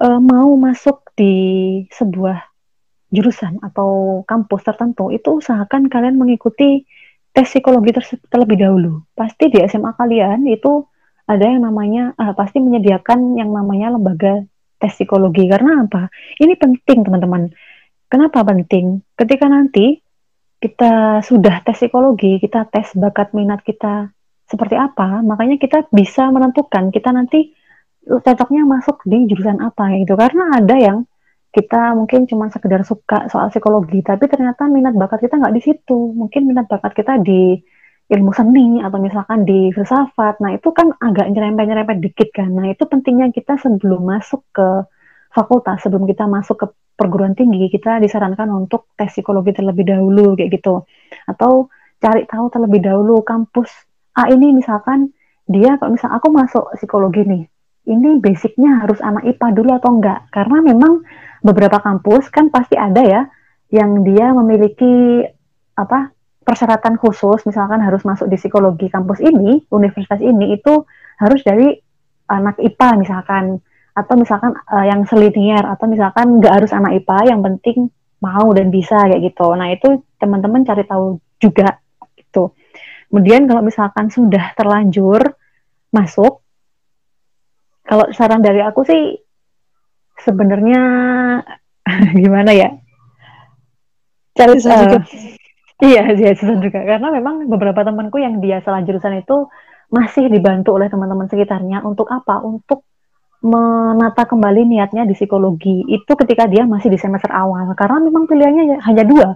[0.03, 1.35] e, mau masuk di
[1.95, 2.56] sebuah
[3.11, 6.83] jurusan atau kampus tertentu itu usahakan kalian mengikuti
[7.31, 7.93] tes psikologi
[8.33, 9.05] terlebih dahulu.
[9.13, 10.89] Pasti di SMA kalian itu
[11.27, 14.43] ada yang namanya uh, pasti menyediakan yang namanya lembaga
[14.81, 16.09] tes psikologi karena apa?
[16.41, 17.53] Ini penting teman-teman.
[18.07, 19.03] Kenapa penting?
[19.19, 20.01] Ketika nanti
[20.57, 24.11] kita sudah tes psikologi, kita tes bakat minat kita
[24.47, 27.51] seperti apa, makanya kita bisa menentukan kita nanti
[28.07, 30.15] cocoknya masuk di jurusan apa gitu.
[30.15, 30.99] Karena ada yang
[31.57, 36.13] kita mungkin cuma sekedar suka soal psikologi, tapi ternyata minat bakat kita nggak di situ.
[36.13, 37.57] Mungkin minat bakat kita di
[38.13, 40.45] ilmu seni atau misalkan di filsafat.
[40.45, 42.53] Nah itu kan agak nyerempet-nyerempet dikit kan.
[42.53, 44.85] Nah itu pentingnya kita sebelum masuk ke
[45.33, 50.61] fakultas, sebelum kita masuk ke perguruan tinggi, kita disarankan untuk tes psikologi terlebih dahulu kayak
[50.61, 50.85] gitu.
[51.25, 51.73] Atau
[52.05, 53.73] cari tahu terlebih dahulu kampus
[54.17, 55.13] A ini misalkan
[55.49, 57.45] dia kalau misal aku masuk psikologi nih,
[57.87, 60.21] ini basicnya harus anak IPA dulu atau enggak?
[60.33, 61.05] Karena memang
[61.47, 63.23] beberapa kampus kan pasti ada ya
[63.71, 65.23] yang dia memiliki
[65.79, 66.11] apa
[66.43, 70.83] persyaratan khusus misalkan harus masuk di psikologi kampus ini universitas ini itu
[71.23, 71.71] harus dari
[72.27, 73.63] anak IPA misalkan.
[73.97, 77.89] Atau misalkan uh, yang selinier atau misalkan nggak harus anak IPA yang penting
[78.21, 79.49] mau dan bisa kayak gitu.
[79.57, 81.81] Nah itu teman-teman cari tahu juga
[82.17, 82.53] itu
[83.09, 85.21] kemudian kalau misalkan sudah terlanjur
[85.95, 86.43] masuk
[87.87, 89.15] kalau saran dari aku sih
[90.21, 90.83] sebenarnya
[92.23, 92.69] gimana ya?
[94.37, 95.01] Cari uh,
[95.77, 96.81] Iya, iya susah juga.
[96.81, 99.49] Karena memang beberapa temanku yang dia salah jurusan itu
[99.93, 102.41] masih dibantu oleh teman-teman sekitarnya untuk apa?
[102.41, 102.89] Untuk
[103.45, 105.85] menata kembali niatnya di psikologi.
[105.85, 107.69] Itu ketika dia masih di semester awal.
[107.77, 109.29] Karena memang pilihannya ya hanya dua.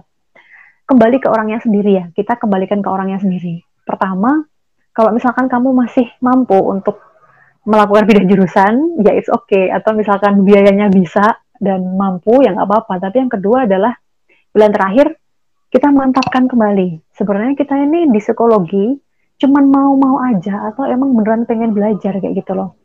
[0.89, 2.05] Kembali ke orangnya sendiri ya.
[2.09, 3.61] Kita kembalikan ke orangnya sendiri.
[3.85, 4.41] Pertama
[4.91, 6.99] kalau misalkan kamu masih mampu untuk
[7.61, 8.73] melakukan pindah jurusan,
[9.05, 9.69] ya it's okay.
[9.69, 12.97] Atau misalkan biayanya bisa dan mampu, ya nggak apa-apa.
[12.97, 13.93] Tapi yang kedua adalah
[14.49, 15.15] bulan terakhir
[15.69, 17.13] kita mantapkan kembali.
[17.13, 18.97] Sebenarnya kita ini di psikologi
[19.37, 22.77] cuman mau-mau aja atau emang beneran pengen belajar kayak gitu loh.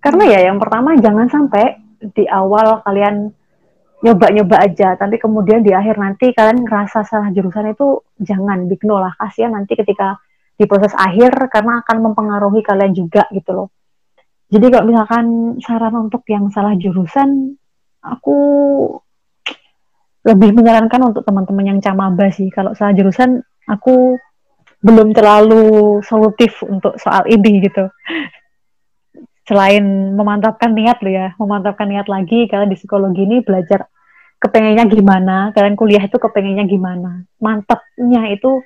[0.00, 1.80] Karena ya yang pertama jangan sampai
[2.12, 3.32] di awal kalian
[4.04, 9.16] nyoba-nyoba aja, tapi kemudian di akhir nanti kalian ngerasa salah jurusan itu jangan bigno lah,
[9.16, 10.20] kasihan nanti ketika
[10.60, 13.68] di proses akhir karena akan mempengaruhi kalian juga gitu loh.
[14.52, 15.24] Jadi kalau misalkan
[15.64, 17.56] saran untuk yang salah jurusan,
[18.04, 18.36] aku
[20.24, 22.52] lebih menyarankan untuk teman-teman yang camaba sih.
[22.52, 24.16] Kalau salah jurusan, aku
[24.84, 27.88] belum terlalu solutif untuk soal ini gitu.
[29.44, 29.84] Selain
[30.16, 33.88] memantapkan niat loh ya, memantapkan niat lagi, kalian di psikologi ini belajar
[34.40, 37.24] kepengennya gimana, kalian kuliah itu kepengennya gimana.
[37.40, 38.64] Mantapnya itu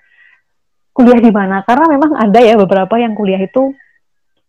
[0.94, 1.62] kuliah di mana?
[1.62, 3.74] Karena memang ada ya beberapa yang kuliah itu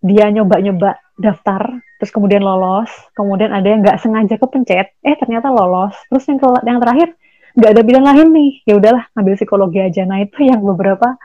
[0.02, 5.93] dia nyoba-nyoba daftar terus kemudian lolos kemudian ada yang nggak sengaja kepencet eh ternyata lolos
[6.08, 7.13] terus yang yang terakhir
[7.60, 11.19] nggak ada bidang lain nih ya udahlah ngambil psikologi aja nah itu yang beberapa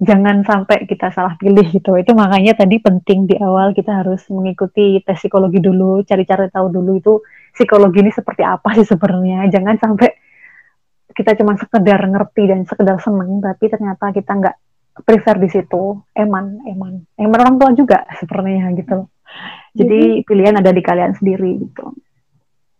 [0.00, 1.92] jangan sampai kita salah pilih gitu.
[2.00, 6.92] Itu makanya tadi penting di awal kita harus mengikuti tes psikologi dulu, cari-cari tahu dulu
[6.96, 7.20] itu
[7.52, 9.46] psikologi ini seperti apa sih sebenarnya.
[9.52, 10.08] Jangan sampai
[11.12, 14.56] kita cuma sekedar ngerti dan sekedar seneng, tapi ternyata kita nggak
[15.04, 16.00] prefer di situ.
[16.16, 19.04] Eman, eman, eman orang tua juga sebenarnya gitu.
[19.74, 21.94] Jadi pilihan ada di kalian sendiri gitu.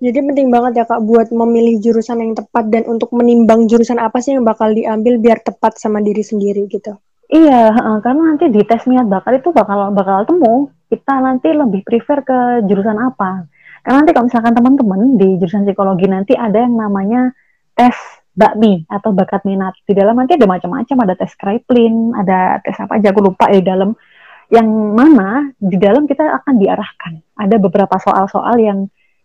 [0.00, 4.16] Jadi penting banget ya Kak buat memilih jurusan yang tepat dan untuk menimbang jurusan apa
[4.24, 6.96] sih yang bakal diambil biar tepat sama diri sendiri gitu.
[7.31, 12.26] Iya, karena nanti di tes minat bakat itu bakal bakal temu kita nanti lebih prefer
[12.26, 13.46] ke jurusan apa.
[13.87, 17.31] Karena nanti kalau misalkan teman-teman di jurusan psikologi nanti ada yang namanya
[17.76, 17.94] tes
[18.35, 19.76] bakmi atau bakat minat.
[19.85, 23.61] Di dalam nanti ada macam-macam, ada tes Kraepelin, ada tes apa aja aku lupa ya
[23.61, 23.92] di dalam.
[24.51, 27.13] Yang mana di dalam kita akan diarahkan.
[27.39, 28.79] Ada beberapa soal-soal yang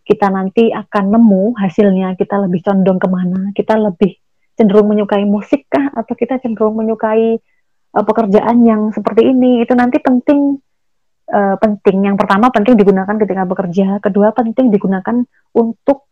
[0.06, 4.14] kita nanti akan nemu hasilnya, kita lebih condong ke mana, kita lebih
[4.54, 7.42] cenderung menyukai musik kah, atau kita cenderung menyukai
[7.92, 9.66] uh, pekerjaan yang seperti ini.
[9.66, 10.62] Itu nanti penting
[11.34, 12.06] uh, penting.
[12.06, 13.98] Yang pertama penting digunakan ketika bekerja.
[13.98, 15.26] Kedua penting digunakan
[15.58, 16.06] untuk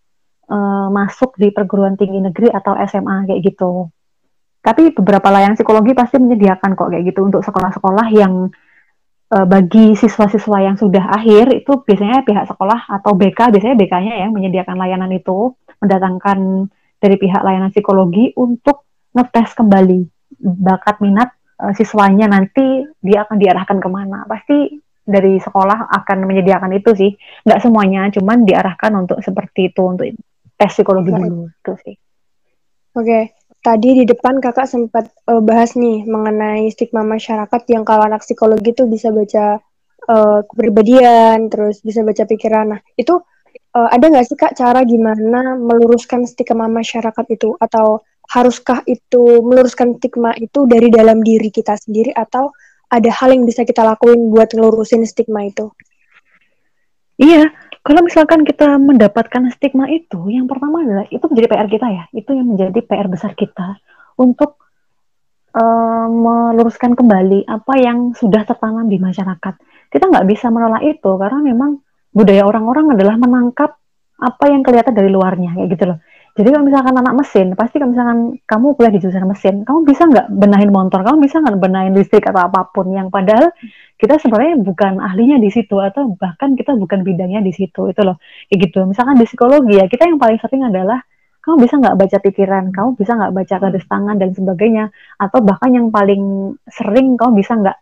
[0.51, 3.95] uh, masuk di perguruan tinggi negeri atau SMA kayak gitu.
[4.65, 8.49] Tapi beberapa layanan psikologi pasti menyediakan kok kayak gitu untuk sekolah-sekolah yang
[9.35, 14.29] uh, bagi siswa-siswa yang sudah akhir itu biasanya pihak sekolah atau BK biasanya BK-nya ya
[14.31, 16.71] menyediakan layanan itu mendatangkan
[17.03, 20.01] dari pihak layanan psikologi untuk ngetes kembali
[20.41, 22.31] bakat minat uh, siswanya.
[22.31, 24.25] Nanti dia akan diarahkan ke mana.
[24.25, 27.11] Pasti dari sekolah akan menyediakan itu sih.
[27.45, 30.07] Nggak semuanya cuman diarahkan untuk seperti itu untuk
[30.57, 31.51] tes psikologi dulu.
[31.51, 31.95] Itu sih.
[32.95, 33.05] Oke.
[33.05, 33.23] okay.
[33.65, 38.77] Tadi di depan kakak sempat uh, bahas nih mengenai stigma masyarakat yang kalau anak psikologi
[38.77, 39.57] itu bisa baca
[40.13, 42.77] uh, kepribadian terus bisa baca pikiran.
[42.77, 43.17] Nah itu
[43.73, 47.57] uh, ada nggak sih kak cara gimana meluruskan stigma masyarakat itu?
[47.57, 52.13] Atau haruskah itu meluruskan stigma itu dari dalam diri kita sendiri?
[52.13, 52.53] Atau
[52.93, 55.73] ada hal yang bisa kita lakuin buat ngelurusin stigma itu?
[57.17, 57.49] Iya,
[57.85, 62.31] kalau misalkan kita mendapatkan stigma itu, yang pertama adalah itu menjadi PR kita ya, itu
[62.33, 63.77] yang menjadi PR besar kita
[64.17, 64.57] untuk
[65.53, 69.55] uh, meluruskan kembali apa yang sudah tertanam di masyarakat.
[69.93, 73.77] Kita nggak bisa menolak itu karena memang budaya orang-orang adalah menangkap
[74.17, 75.99] apa yang kelihatan dari luarnya, kayak gitu loh.
[76.35, 80.03] Jadi kalau misalkan anak mesin, pasti kalau misalkan kamu kuliah di jurusan mesin, kamu bisa
[80.11, 83.55] nggak benahin motor, kamu bisa nggak benahin listrik atau apa pun yang padahal
[83.95, 88.19] kita sebenarnya bukan ahlinya di situ atau bahkan kita bukan bidangnya di situ itu loh
[88.51, 88.83] kayak gitu.
[88.83, 90.99] Misalkan di psikologi ya kita yang paling sering adalah
[91.39, 94.85] kamu bisa nggak baca pikiran, kamu bisa nggak baca garis tangan dan sebagainya,
[95.23, 97.79] atau bahkan yang paling sering kamu bisa nggak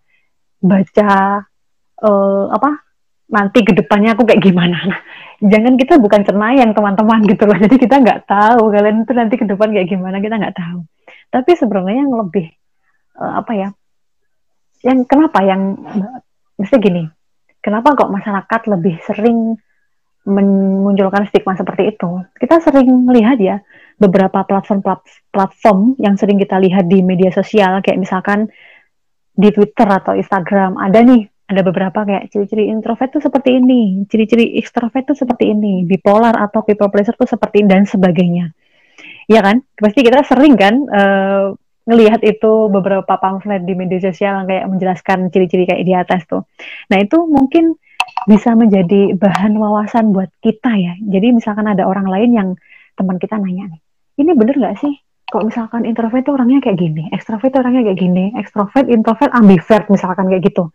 [0.60, 1.10] baca
[2.04, 2.70] uh, apa
[3.32, 4.76] nanti ke depannya aku kayak gimana.
[4.84, 5.00] Nah,
[5.40, 7.56] jangan kita bukan cenayang teman-teman gitu loh.
[7.56, 10.84] Jadi kita nggak tahu kalian itu nanti ke depan kayak gimana kita nggak tahu.
[11.32, 12.46] Tapi sebenarnya yang lebih
[13.16, 13.68] uh, apa ya
[14.84, 15.78] yang kenapa yang
[16.58, 17.06] mesti gini
[17.62, 19.56] kenapa kok masyarakat lebih sering
[20.22, 22.10] memunculkan stigma seperti itu?
[22.38, 23.56] Kita sering melihat ya
[23.98, 24.82] beberapa platform
[25.30, 28.50] platform yang sering kita lihat di media sosial kayak misalkan
[29.32, 34.56] di Twitter atau Instagram ada nih ada beberapa kayak ciri-ciri introvert tuh seperti ini, ciri-ciri
[34.56, 38.50] extrovert tuh seperti ini, bipolar atau people pleaser tuh seperti ini dan sebagainya.
[39.28, 39.60] Ya kan?
[39.76, 41.54] Pasti kita sering kan uh,
[41.86, 46.48] ngelihat itu beberapa pamflet di media sosial yang kayak menjelaskan ciri-ciri kayak di atas tuh.
[46.90, 47.76] Nah, itu mungkin
[48.26, 50.94] bisa menjadi bahan wawasan buat kita ya.
[50.98, 52.48] Jadi misalkan ada orang lain yang
[52.98, 53.80] teman kita nanya nih,
[54.20, 54.94] ini bener nggak sih
[55.32, 60.28] kalau misalkan introvert itu orangnya kayak gini, ekstrovert orangnya kayak gini, ekstrovert, introvert, ambivert misalkan
[60.28, 60.68] kayak gitu.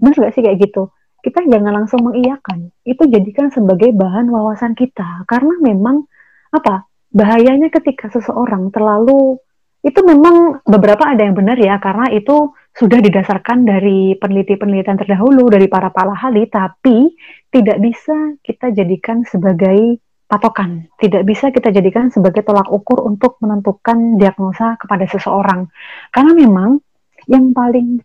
[0.00, 0.88] Benar gak sih kayak gitu?
[1.20, 2.72] Kita jangan langsung mengiyakan.
[2.88, 5.28] Itu jadikan sebagai bahan wawasan kita.
[5.28, 6.08] Karena memang
[6.48, 6.88] apa?
[7.12, 9.36] Bahayanya ketika seseorang terlalu
[9.84, 15.70] itu memang beberapa ada yang benar ya karena itu sudah didasarkan dari peneliti-penelitian terdahulu dari
[15.70, 17.14] para para ahli tapi
[17.54, 24.20] tidak bisa kita jadikan sebagai patokan tidak bisa kita jadikan sebagai tolak ukur untuk menentukan
[24.20, 25.72] diagnosa kepada seseorang
[26.12, 26.78] karena memang
[27.26, 28.04] yang paling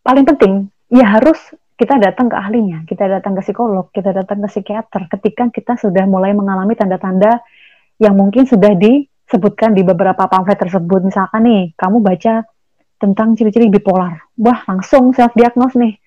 [0.00, 1.38] paling penting ya harus
[1.82, 6.06] kita datang ke ahlinya, kita datang ke psikolog, kita datang ke psikiater ketika kita sudah
[6.06, 7.42] mulai mengalami tanda-tanda
[7.98, 11.02] yang mungkin sudah disebutkan di beberapa pamflet tersebut.
[11.02, 12.46] Misalkan nih, kamu baca
[13.02, 14.30] tentang ciri-ciri bipolar.
[14.38, 15.98] Wah, langsung self diagnose nih.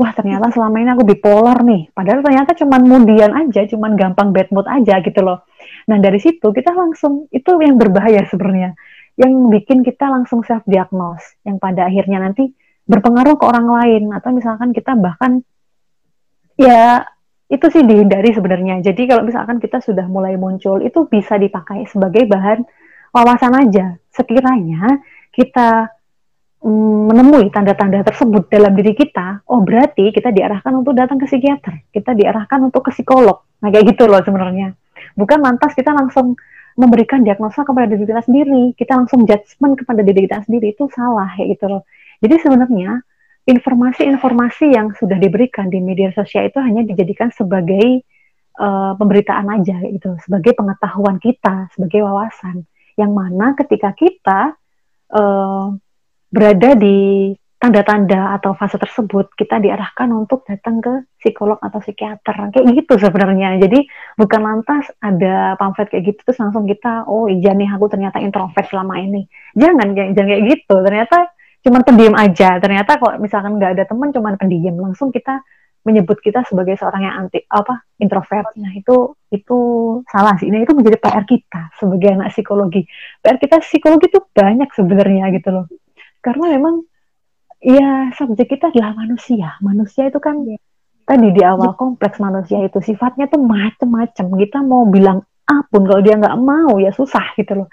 [0.00, 1.92] Wah, ternyata selama ini aku bipolar nih.
[1.92, 5.44] Padahal ternyata cuma kemudian aja, cuma gampang bad mood aja gitu loh.
[5.92, 8.72] Nah, dari situ kita langsung itu yang berbahaya sebenarnya.
[9.20, 12.48] Yang bikin kita langsung self diagnose yang pada akhirnya nanti
[12.88, 15.44] berpengaruh ke orang lain atau misalkan kita bahkan
[16.56, 17.04] ya
[17.52, 18.80] itu sih dihindari sebenarnya.
[18.80, 22.64] Jadi kalau misalkan kita sudah mulai muncul itu bisa dipakai sebagai bahan
[23.12, 24.00] wawasan aja.
[24.08, 24.96] Sekiranya
[25.28, 25.92] kita
[26.60, 32.12] menemui tanda-tanda tersebut dalam diri kita, oh berarti kita diarahkan untuk datang ke psikiater, kita
[32.12, 33.40] diarahkan untuk ke psikolog.
[33.64, 34.76] Nah kayak gitu loh sebenarnya.
[35.16, 36.36] Bukan lantas kita langsung
[36.76, 41.32] memberikan diagnosa kepada diri kita sendiri, kita langsung judgement kepada diri kita sendiri itu salah
[41.32, 41.82] kayak gitu loh.
[42.20, 42.90] Jadi sebenarnya
[43.48, 48.04] informasi-informasi yang sudah diberikan di media sosial itu hanya dijadikan sebagai
[48.60, 52.68] uh, pemberitaan aja gitu, sebagai pengetahuan kita, sebagai wawasan.
[53.00, 54.40] Yang mana ketika kita
[55.16, 55.72] uh,
[56.30, 62.56] berada di tanda-tanda atau fase tersebut, kita diarahkan untuk datang ke psikolog atau psikiater.
[62.56, 63.60] Kayak gitu sebenarnya.
[63.60, 63.84] Jadi
[64.16, 68.64] bukan lantas ada pamflet kayak gitu terus langsung kita, oh iya nih aku ternyata introvert
[68.64, 69.28] selama ini.
[69.52, 70.74] Jangan, jangan, jangan kayak gitu.
[70.80, 71.18] Ternyata
[71.60, 72.56] cuma pendiam aja.
[72.56, 74.80] Ternyata kalau misalkan nggak ada teman, cuma pendiam.
[74.80, 75.44] Langsung kita
[75.84, 78.56] menyebut kita sebagai seorang yang anti apa introvert.
[78.56, 79.58] Nah itu itu
[80.08, 80.48] salah sih.
[80.48, 82.88] Nah itu menjadi PR kita sebagai anak psikologi.
[83.20, 85.68] PR kita psikologi itu banyak sebenarnya gitu loh
[86.20, 86.84] karena memang
[87.60, 89.56] ya subjek kita adalah manusia.
[89.60, 90.56] Manusia itu kan ya.
[91.04, 94.30] tadi di awal kompleks manusia itu sifatnya tuh macem-macem.
[94.30, 97.68] Kita mau bilang apa pun kalau dia nggak mau ya susah gitu loh.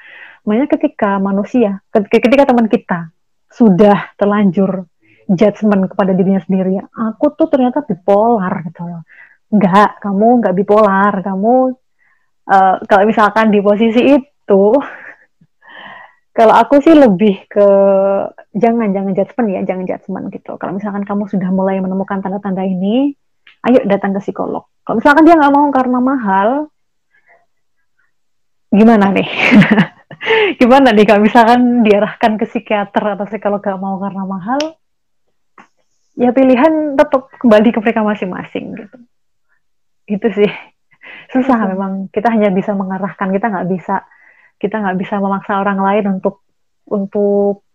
[0.47, 3.13] Makanya ketika manusia ketika teman kita
[3.51, 4.89] sudah terlanjur
[5.27, 9.03] judgement kepada dirinya sendiri aku tuh ternyata bipolar gitu loh.
[9.53, 11.13] Nggak kamu nggak bipolar.
[11.21, 11.53] Kamu
[12.47, 14.63] uh, kalau misalkan di posisi itu
[16.37, 17.67] kalau aku sih lebih ke
[18.53, 20.53] jangan jangan judgement ya, jangan judgement gitu.
[20.61, 23.17] Kalau misalkan kamu sudah mulai menemukan tanda-tanda ini,
[23.65, 24.69] ayo datang ke psikolog.
[24.85, 26.49] Kalau misalkan dia nggak mau karena mahal,
[28.69, 29.25] gimana nih?
[30.61, 34.61] gimana nih kalau misalkan diarahkan ke psikiater atau psikolog nggak mau karena mahal?
[36.21, 38.97] Ya pilihan tetap kembali ke mereka masing-masing gitu.
[40.05, 40.53] Itu sih
[41.33, 42.13] susah memang.
[42.13, 44.05] Kita hanya bisa mengarahkan, kita nggak bisa
[44.57, 46.41] kita nggak bisa memaksa orang lain untuk
[46.89, 47.65] untuk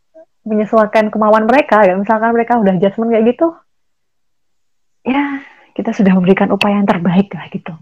[0.42, 3.47] menyesuaikan kemauan mereka ya misalkan mereka udah judgement kayak gitu
[5.07, 5.42] ya
[5.73, 7.73] kita sudah memberikan upaya yang terbaik lah gitu.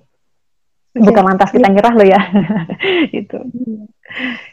[0.91, 2.21] Bukan lantas kita nyerah loh ya.
[3.15, 3.39] Gitu.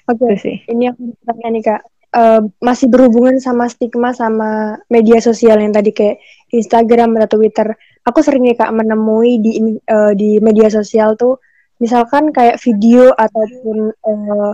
[0.06, 0.34] Oke okay.
[0.38, 0.58] sih.
[0.70, 1.82] ini aku tanya nih kak.
[2.08, 6.22] Uh, masih berhubungan sama stigma sama media sosial yang tadi kayak
[6.54, 7.74] Instagram atau Twitter.
[8.06, 9.52] Aku sering nih kak menemui di
[9.90, 11.42] uh, di media sosial tuh
[11.78, 14.54] misalkan kayak video ataupun uh,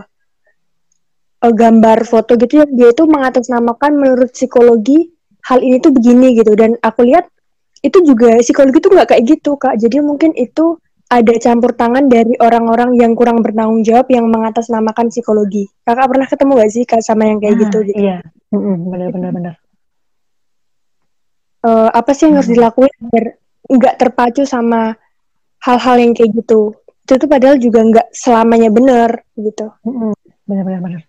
[1.44, 5.12] uh, gambar foto gitu yang dia itu mengatasnamakan menurut psikologi
[5.44, 6.56] hal ini tuh begini gitu.
[6.56, 7.28] Dan aku lihat
[7.84, 9.76] itu juga psikologi tuh nggak kayak gitu kak.
[9.80, 10.80] Jadi mungkin itu
[11.12, 15.70] ada campur tangan dari orang-orang yang kurang bertanggung jawab yang mengatasnamakan psikologi.
[15.86, 18.18] Kakak pernah ketemu gak sih kak sama yang kayak gitu, ah, gitu iya.
[18.54, 19.56] Benar-benar benar
[21.64, 23.26] uh, apa sih yang harus dilakuin biar
[23.64, 25.00] nggak terpacu sama
[25.64, 29.76] hal-hal yang kayak gitu itu tuh padahal juga nggak selamanya benar gitu.
[30.48, 31.04] Benar-benar.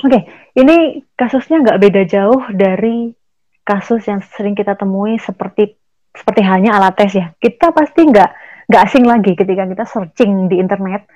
[0.00, 0.22] Oke, okay,
[0.58, 3.14] ini kasusnya nggak beda jauh dari
[3.62, 5.78] kasus yang sering kita temui seperti
[6.10, 7.30] seperti halnya alat tes ya.
[7.38, 8.30] Kita pasti nggak
[8.66, 11.06] nggak asing lagi ketika kita searching di internet,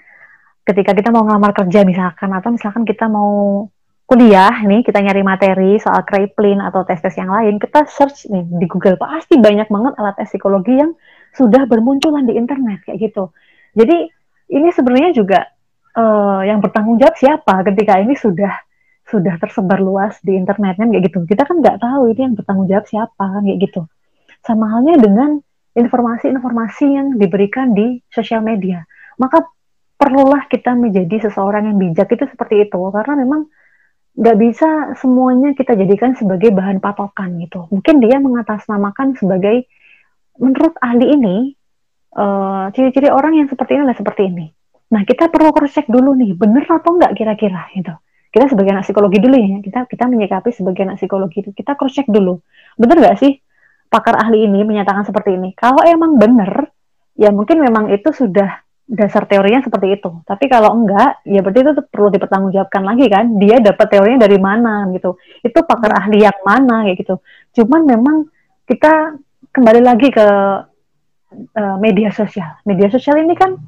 [0.63, 3.67] ketika kita mau ngelamar kerja misalkan atau misalkan kita mau
[4.05, 8.67] kuliah nih kita nyari materi soal kriplin atau tes-tes yang lain kita search nih di
[8.69, 10.93] Google pasti banyak banget alat tes psikologi yang
[11.33, 13.33] sudah bermunculan di internet kayak gitu
[13.75, 14.09] jadi
[14.55, 15.41] ini sebenarnya juga
[15.99, 18.55] uh, yang bertanggung jawab siapa ketika ini sudah
[19.05, 21.29] sudah tersebar luas di internet kan kayak gitu.
[21.29, 23.83] Kita kan nggak tahu itu yang bertanggung jawab siapa kan kayak gitu.
[24.41, 25.41] Sama halnya dengan
[25.75, 28.87] informasi-informasi yang diberikan di sosial media.
[29.21, 29.45] Maka
[29.99, 33.47] perlulah kita menjadi seseorang yang bijak itu seperti itu karena memang
[34.15, 37.67] nggak bisa semuanya kita jadikan sebagai bahan patokan gitu.
[37.69, 39.67] Mungkin dia mengatasnamakan sebagai
[40.39, 41.37] menurut ahli ini
[42.15, 44.47] eh, ciri-ciri orang yang seperti ini adalah seperti ini.
[44.95, 47.95] Nah, kita perlu cross check dulu nih, bener atau enggak kira-kira gitu.
[48.31, 51.95] Kita sebagai anak psikologi dulu ya, kita kita menyikapi sebagai anak psikologi itu, kita cross
[51.95, 52.39] check dulu.
[52.79, 53.39] Bener nggak sih
[53.91, 55.55] pakar ahli ini menyatakan seperti ini?
[55.55, 56.71] Kalau emang bener,
[57.15, 60.11] ya mungkin memang itu sudah dasar teorinya seperti itu.
[60.29, 63.25] Tapi kalau enggak, ya berarti itu perlu dipertanggungjawabkan lagi kan.
[63.41, 65.17] Dia dapat teorinya dari mana gitu.
[65.41, 67.15] Itu pakar ahli yang mana kayak gitu.
[67.57, 68.17] Cuman memang
[68.69, 69.17] kita
[69.55, 70.27] kembali lagi ke
[71.35, 72.59] uh, media sosial.
[72.65, 73.59] Media sosial ini kan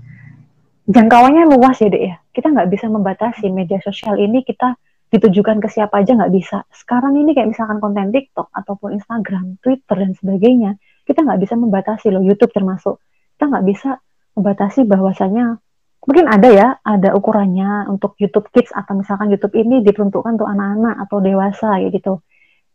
[0.87, 2.17] jangkauannya luas ya dek ya.
[2.31, 4.79] Kita nggak bisa membatasi media sosial ini kita
[5.11, 6.67] ditujukan ke siapa aja nggak bisa.
[6.75, 10.71] Sekarang ini kayak misalkan konten TikTok ataupun Instagram, Twitter dan sebagainya,
[11.07, 12.23] kita nggak bisa membatasi loh.
[12.23, 12.99] YouTube termasuk
[13.39, 13.91] kita nggak bisa
[14.35, 15.63] membatasi bahwasanya
[16.03, 21.07] mungkin ada ya, ada ukurannya untuk YouTube Kids atau misalkan YouTube ini diperuntukkan untuk anak-anak
[21.07, 22.21] atau dewasa ya gitu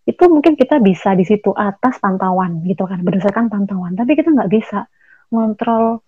[0.06, 4.50] itu mungkin kita bisa di situ atas pantauan gitu kan berdasarkan pantauan tapi kita nggak
[4.50, 4.90] bisa
[5.30, 6.02] ngontrol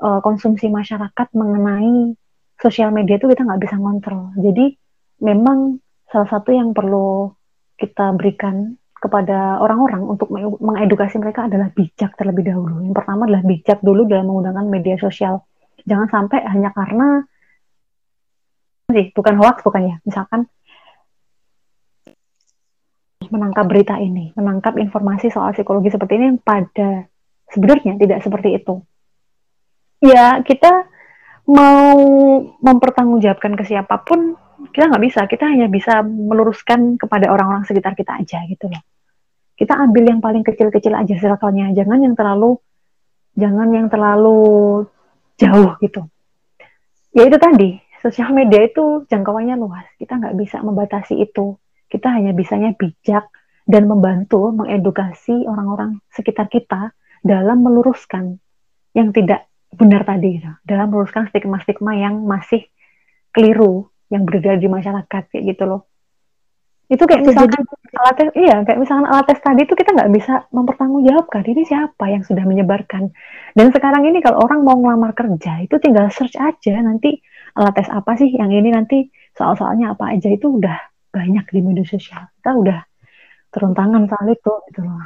[0.00, 2.14] uh, konsumsi masyarakat mengenai
[2.60, 4.74] sosial media itu kita nggak bisa ngontrol jadi
[5.20, 7.34] memang salah satu yang perlu
[7.78, 10.28] kita berikan kepada orang-orang untuk
[10.60, 12.84] mengedukasi mereka adalah bijak terlebih dahulu.
[12.84, 15.40] Yang pertama adalah bijak dulu dalam menggunakan media sosial.
[15.88, 17.24] Jangan sampai hanya karena
[18.92, 19.96] sih bukan hoax bukan ya.
[20.04, 20.44] Misalkan
[23.28, 27.04] menangkap berita ini, menangkap informasi soal psikologi seperti ini yang pada
[27.52, 28.80] sebenarnya tidak seperti itu.
[30.00, 30.88] Ya, kita
[31.44, 32.00] mau
[32.64, 34.38] mempertanggungjawabkan ke siapa pun
[34.72, 35.20] kita nggak bisa.
[35.28, 38.80] Kita hanya bisa meluruskan kepada orang-orang sekitar kita aja gitu loh.
[39.52, 41.76] Kita ambil yang paling kecil-kecil aja circle-nya.
[41.76, 42.56] Jangan yang terlalu
[43.36, 44.40] jangan yang terlalu
[45.36, 46.08] jauh gitu.
[47.12, 49.84] Ya itu tadi sosial media itu jangkauannya luas.
[50.00, 51.60] Kita nggak bisa membatasi itu
[51.90, 53.26] kita hanya bisanya bijak
[53.66, 58.40] dan membantu mengedukasi orang-orang sekitar kita dalam meluruskan
[58.96, 60.50] yang tidak benar tadi gitu.
[60.66, 62.66] dalam meluruskan stigma-stigma yang masih
[63.30, 65.86] keliru yang beredar di masyarakat kayak gitu loh
[66.90, 67.62] itu kayak misalkan
[68.02, 72.10] alat tes iya kayak misalkan alat tes tadi itu kita nggak bisa mempertanggungjawabkan ini siapa
[72.10, 73.14] yang sudah menyebarkan
[73.54, 77.22] dan sekarang ini kalau orang mau ngelamar kerja itu tinggal search aja nanti
[77.54, 79.06] alat tes apa sih yang ini nanti
[79.38, 82.78] soal-soalnya apa aja itu udah banyak di media sosial kita udah
[83.50, 85.02] turun tangan soal itu gitu loh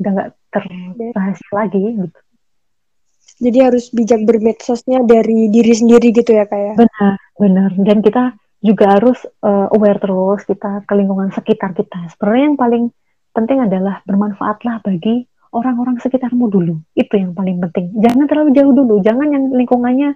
[0.00, 2.20] udah nggak terrahasia lagi gitu
[3.42, 6.78] jadi harus bijak bermedsosnya dari diri sendiri gitu ya kayak.
[6.78, 6.86] Ya?
[6.86, 7.70] Benar, benar.
[7.82, 8.24] Dan kita
[8.62, 12.14] juga harus uh, aware terus kita ke lingkungan sekitar kita.
[12.14, 12.84] Sebenarnya yang paling
[13.34, 16.78] penting adalah bermanfaatlah bagi orang-orang sekitarmu dulu.
[16.94, 17.98] Itu yang paling penting.
[17.98, 19.02] Jangan terlalu jauh dulu.
[19.02, 20.14] Jangan yang lingkungannya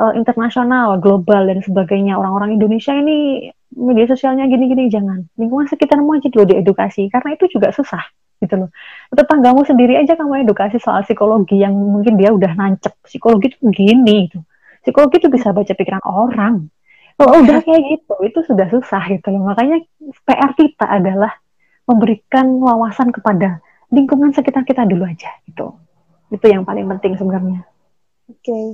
[0.00, 2.16] uh, internasional, global dan sebagainya.
[2.16, 5.26] Orang-orang Indonesia ini media sosialnya gini-gini jangan.
[5.36, 8.02] Lingkungan sekitarmu aja dulu diedukasi karena itu juga susah
[8.42, 8.70] gitu loh.
[9.10, 12.94] Tetanggamu sendiri aja kamu edukasi soal psikologi yang mungkin dia udah nancep.
[13.02, 14.40] Psikologi itu gini gitu.
[14.84, 16.68] Psikologi itu bisa baca pikiran orang.
[17.14, 19.46] Kalau udah kayak gitu, itu sudah susah gitu loh.
[19.46, 19.80] Makanya
[20.26, 21.30] PR kita adalah
[21.86, 23.62] memberikan wawasan kepada
[23.94, 25.78] lingkungan sekitar kita dulu aja gitu.
[26.34, 27.62] Itu yang paling penting sebenarnya.
[28.26, 28.42] Oke.
[28.42, 28.64] Okay.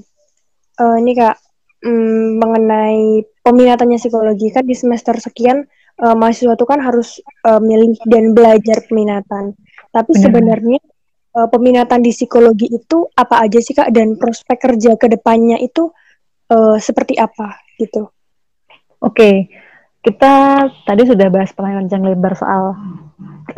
[0.80, 1.36] Uh, eh, ini Kak,
[1.84, 3.03] mm, mengenai
[3.51, 5.66] peminatannya psikologi kan di semester sekian
[5.98, 9.59] uh, mahasiswa itu kan harus uh, milih dan belajar peminatan.
[9.90, 10.22] Tapi Benar.
[10.22, 10.80] sebenarnya
[11.34, 15.90] uh, peminatan di psikologi itu apa aja sih kak dan prospek kerja ke depannya itu
[16.55, 18.07] uh, seperti apa gitu?
[19.01, 19.34] Oke, okay.
[20.07, 22.76] kita tadi sudah bahas panjang lebar soal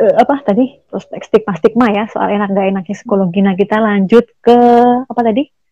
[0.01, 3.39] uh, apa tadi prospek stigma stigma ya soal enak gak enaknya psikologi.
[3.45, 4.57] Nah kita lanjut ke
[5.05, 5.62] apa tadi?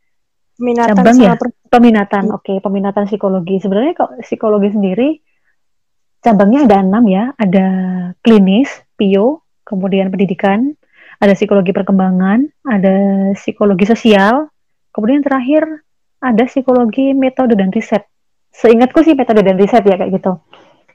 [0.61, 0.93] Peminatan.
[0.93, 1.33] Cabang ya.
[1.73, 2.23] Peminatan.
[2.29, 3.57] Oke, okay, peminatan psikologi.
[3.57, 5.09] Sebenarnya kok psikologi sendiri
[6.21, 7.67] cabangnya ada enam ya, ada
[8.21, 10.77] klinis, pio, kemudian pendidikan,
[11.17, 12.95] ada psikologi perkembangan, ada
[13.33, 14.47] psikologi sosial,
[14.93, 15.65] kemudian terakhir
[16.21, 18.05] ada psikologi metode dan riset.
[18.53, 20.37] Seingatku sih metode dan riset ya kayak gitu.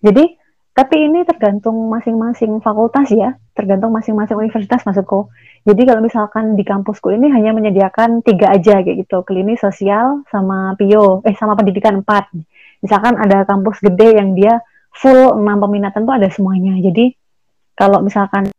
[0.01, 0.39] Jadi
[0.77, 5.33] tapi ini tergantung masing-masing fakultas ya, tergantung masing-masing universitas maksudku.
[5.65, 10.77] Jadi kalau misalkan di kampusku ini hanya menyediakan tiga aja kayak gitu, klinis, sosial, sama
[10.77, 12.29] pio, eh sama pendidikan empat.
[12.85, 14.61] Misalkan ada kampus gede yang dia
[14.93, 16.77] full enam peminatan tuh ada semuanya.
[16.79, 17.17] Jadi
[17.73, 18.53] kalau misalkan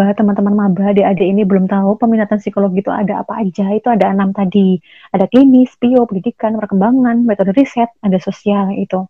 [0.00, 4.32] teman-teman maba adik-adik ini belum tahu peminatan psikologi itu ada apa aja itu ada enam
[4.32, 4.80] tadi
[5.12, 9.04] ada klinis, pio, pendidikan, perkembangan, metode riset, ada sosial itu.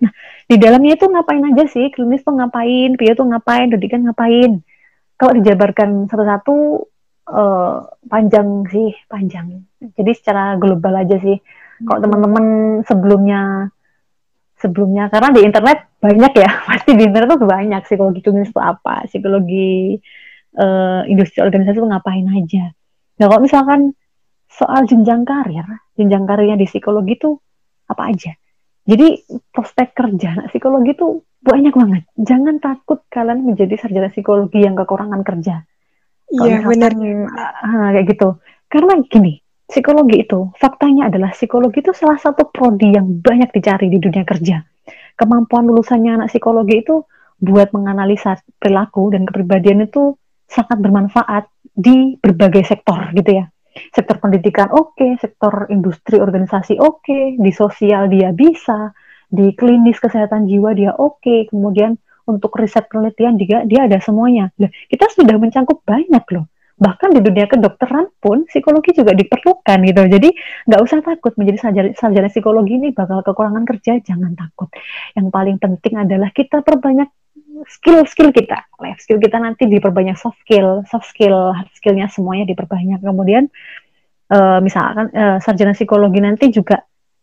[0.00, 0.10] Nah
[0.48, 4.64] di dalamnya itu ngapain aja sih klinis tuh ngapain, pio tuh ngapain, pendidikan ngapain?
[5.20, 6.54] Kalau dijabarkan satu-satu
[7.28, 7.76] uh,
[8.08, 9.64] panjang sih panjang.
[9.78, 11.36] Jadi secara global aja sih.
[11.84, 12.04] Kalau hmm.
[12.08, 12.44] teman-teman
[12.88, 13.40] sebelumnya
[14.60, 19.08] sebelumnya karena di internet banyak ya pasti di internet tuh banyak psikologi klinis itu apa
[19.08, 19.96] psikologi
[20.60, 22.64] uh, industri organisasi itu ngapain aja
[23.16, 23.80] nah kalau misalkan
[24.52, 25.64] soal jenjang karir
[25.96, 27.40] jenjang karirnya di psikologi itu
[27.88, 28.32] apa aja
[28.90, 29.22] jadi
[29.54, 35.22] prospek kerja nah, psikologi itu banyak banget jangan takut kalian menjadi sarjana psikologi yang kekurangan
[35.22, 35.62] kerja
[36.34, 38.28] iya benar uh, kayak gitu
[38.66, 44.02] karena gini psikologi itu faktanya adalah psikologi itu salah satu prodi yang banyak dicari di
[44.02, 44.66] dunia kerja.
[45.14, 47.06] Kemampuan lulusannya anak psikologi itu
[47.38, 50.18] buat menganalisa perilaku dan kepribadian itu
[50.50, 53.46] sangat bermanfaat di berbagai sektor gitu ya.
[53.90, 58.92] Sektor pendidikan oke, okay, sektor industri organisasi oke, okay, di sosial dia bisa,
[59.30, 64.54] di klinis kesehatan jiwa dia oke, okay, kemudian untuk riset penelitian dia dia ada semuanya.
[64.58, 66.46] Nah, kita sudah mencangkup banyak loh.
[66.80, 70.00] Bahkan di dunia kedokteran pun psikologi juga diperlukan gitu.
[70.08, 70.28] Jadi
[70.64, 74.72] nggak usah takut menjadi sarjana, sarjana psikologi ini bakal kekurangan kerja jangan takut.
[75.12, 77.12] Yang paling penting adalah kita perbanyak
[77.68, 83.04] skill-skill kita life skill kita nanti diperbanyak soft skill soft skill hard skillnya semuanya diperbanyak
[83.04, 83.50] kemudian
[84.32, 86.80] uh, misalkan uh, sarjana psikologi nanti juga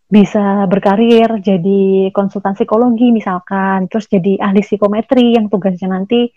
[0.07, 6.31] bisa berkarir jadi konsultan psikologi misalkan, terus jadi ahli psikometri yang tugasnya nanti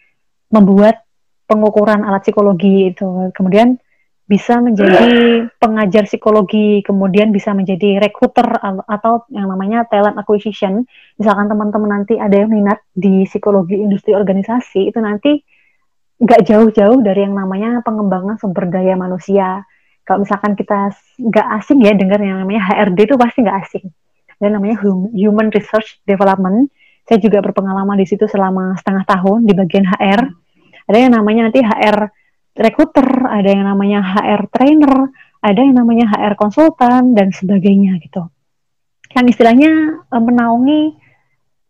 [0.50, 1.06] membuat
[1.46, 3.30] pengukuran alat psikologi itu.
[3.30, 3.78] Kemudian
[4.30, 8.46] bisa menjadi pengajar psikologi, kemudian bisa menjadi recruiter
[8.86, 10.86] atau yang namanya talent acquisition.
[11.18, 15.42] Misalkan teman-teman nanti ada yang minat di psikologi industri organisasi, itu nanti
[16.22, 19.66] nggak jauh-jauh dari yang namanya pengembangan sumber daya manusia
[20.06, 23.86] kalau misalkan kita nggak asing ya dengar yang namanya HRD itu pasti nggak asing.
[24.38, 24.78] Dan namanya
[25.14, 26.70] Human Research Development.
[27.06, 30.22] Saya juga berpengalaman di situ selama setengah tahun di bagian HR.
[30.86, 32.19] Ada yang namanya nanti HR
[32.56, 38.28] recruiter, ada yang namanya HR trainer, ada yang namanya HR konsultan dan sebagainya gitu.
[39.16, 40.80] Yang istilahnya e, menaungi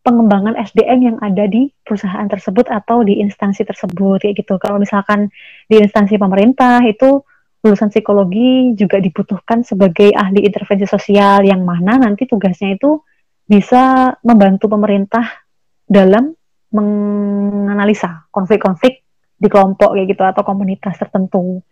[0.01, 4.57] pengembangan SDM yang ada di perusahaan tersebut atau di instansi tersebut kayak gitu.
[4.57, 5.29] Kalau misalkan
[5.69, 7.21] di instansi pemerintah itu
[7.61, 13.05] lulusan psikologi juga dibutuhkan sebagai ahli intervensi sosial yang mana nanti tugasnya itu
[13.45, 15.45] bisa membantu pemerintah
[15.85, 16.33] dalam
[16.73, 19.05] menganalisa konflik-konflik
[19.41, 21.65] di kelompok kayak gitu atau komunitas tertentu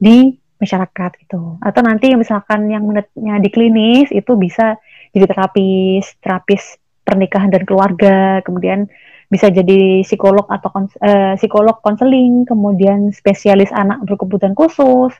[0.00, 0.32] di
[0.62, 1.58] masyarakat gitu.
[1.60, 4.78] Atau nanti misalkan yang menetnya di klinis itu bisa
[5.12, 8.86] jadi terapis, terapis pernikahan dan keluarga, kemudian
[9.26, 15.12] bisa jadi psikolog atau kons uh, psikolog konseling, kemudian spesialis anak berkebutuhan khusus.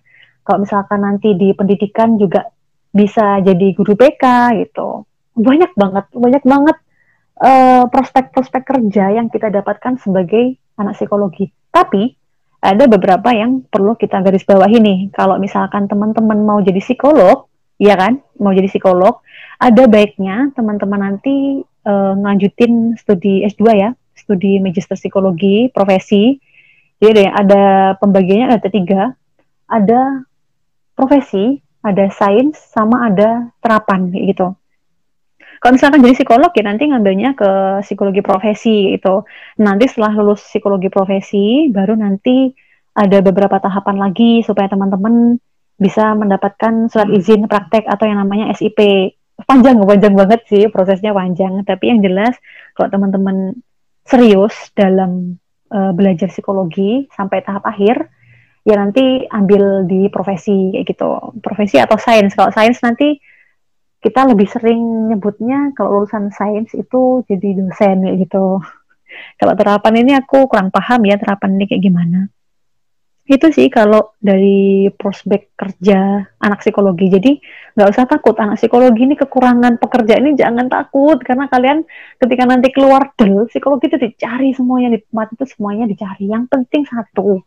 [0.47, 2.47] Kalau misalkan nanti di pendidikan juga
[2.93, 4.25] bisa jadi guru BK
[4.63, 5.09] gitu.
[5.33, 6.77] Banyak banget, banyak banget
[7.41, 11.51] uh, prospek-prospek kerja yang kita dapatkan sebagai anak psikologi.
[11.73, 12.15] Tapi
[12.63, 14.99] ada beberapa yang perlu kita garis bawahi nih.
[15.11, 17.51] Kalau misalkan teman-teman mau jadi psikolog,
[17.83, 19.19] ya kan, mau jadi psikolog,
[19.59, 26.39] ada baiknya teman-teman nanti uh, nganjutin studi S2 ya, studi magister psikologi profesi.
[27.03, 29.11] Jadi ada pembagiannya ada tiga,
[29.67, 30.23] ada
[30.95, 34.55] profesi, ada sains, sama ada terapan gitu.
[35.63, 37.51] Kalau misalkan jadi psikolog ya nanti ngambilnya ke
[37.87, 39.23] psikologi profesi itu.
[39.63, 42.51] Nanti setelah lulus psikologi profesi, baru nanti
[42.99, 45.39] ada beberapa tahapan lagi supaya teman-teman
[45.79, 48.75] bisa mendapatkan surat izin praktek atau yang namanya SIP.
[49.47, 51.63] Panjang, panjang banget sih prosesnya panjang.
[51.63, 52.35] Tapi yang jelas
[52.75, 53.55] kalau teman-teman
[54.03, 55.39] serius dalam
[55.71, 58.11] uh, belajar psikologi sampai tahap akhir,
[58.67, 61.39] ya nanti ambil di profesi kayak gitu.
[61.39, 62.35] Profesi atau sains.
[62.35, 63.15] Kalau sains nanti
[64.03, 68.59] kita lebih sering nyebutnya kalau lulusan sains itu jadi dosen gitu.
[69.39, 72.33] Kalau terapan ini aku kurang paham ya terapan ini kayak gimana.
[73.29, 77.13] Itu sih kalau dari prospek kerja anak psikologi.
[77.13, 77.33] Jadi
[77.77, 81.85] nggak usah takut anak psikologi ini kekurangan pekerjaan ini jangan takut karena kalian
[82.19, 86.25] ketika nanti keluar del psikologi itu dicari semuanya di tempat itu semuanya dicari.
[86.33, 87.45] Yang penting satu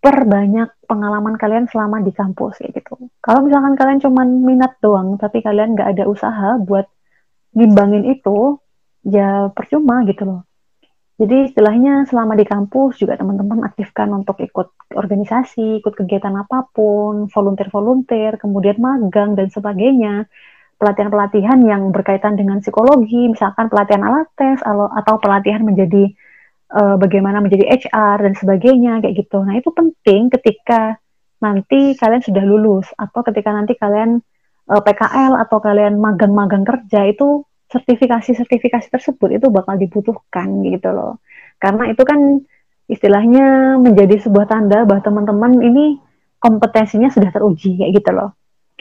[0.00, 2.96] perbanyak pengalaman kalian selama di kampus kayak gitu.
[3.20, 6.88] Kalau misalkan kalian cuma minat doang, tapi kalian nggak ada usaha buat
[7.52, 8.56] ngimbangin itu,
[9.04, 10.40] ya percuma gitu loh.
[11.20, 17.28] Jadi istilahnya selama di kampus juga teman-teman aktifkan untuk ikut organisasi, ikut kegiatan apa pun,
[17.28, 20.24] volunteer-volunteer, kemudian magang dan sebagainya.
[20.80, 26.08] Pelatihan-pelatihan yang berkaitan dengan psikologi, misalkan pelatihan alat tes atau pelatihan menjadi
[26.74, 29.42] uh, bagaimana menjadi HR dan sebagainya kayak gitu.
[29.42, 30.96] Nah, itu penting ketika
[31.40, 34.20] nanti kalian sudah lulus atau ketika nanti kalian
[34.68, 41.22] uh, eh, PKL atau kalian magang-magang kerja itu sertifikasi-sertifikasi tersebut itu bakal dibutuhkan gitu loh.
[41.62, 42.42] Karena itu kan
[42.90, 46.02] istilahnya menjadi sebuah tanda bahwa teman-teman ini
[46.42, 48.34] kompetensinya sudah teruji kayak gitu loh.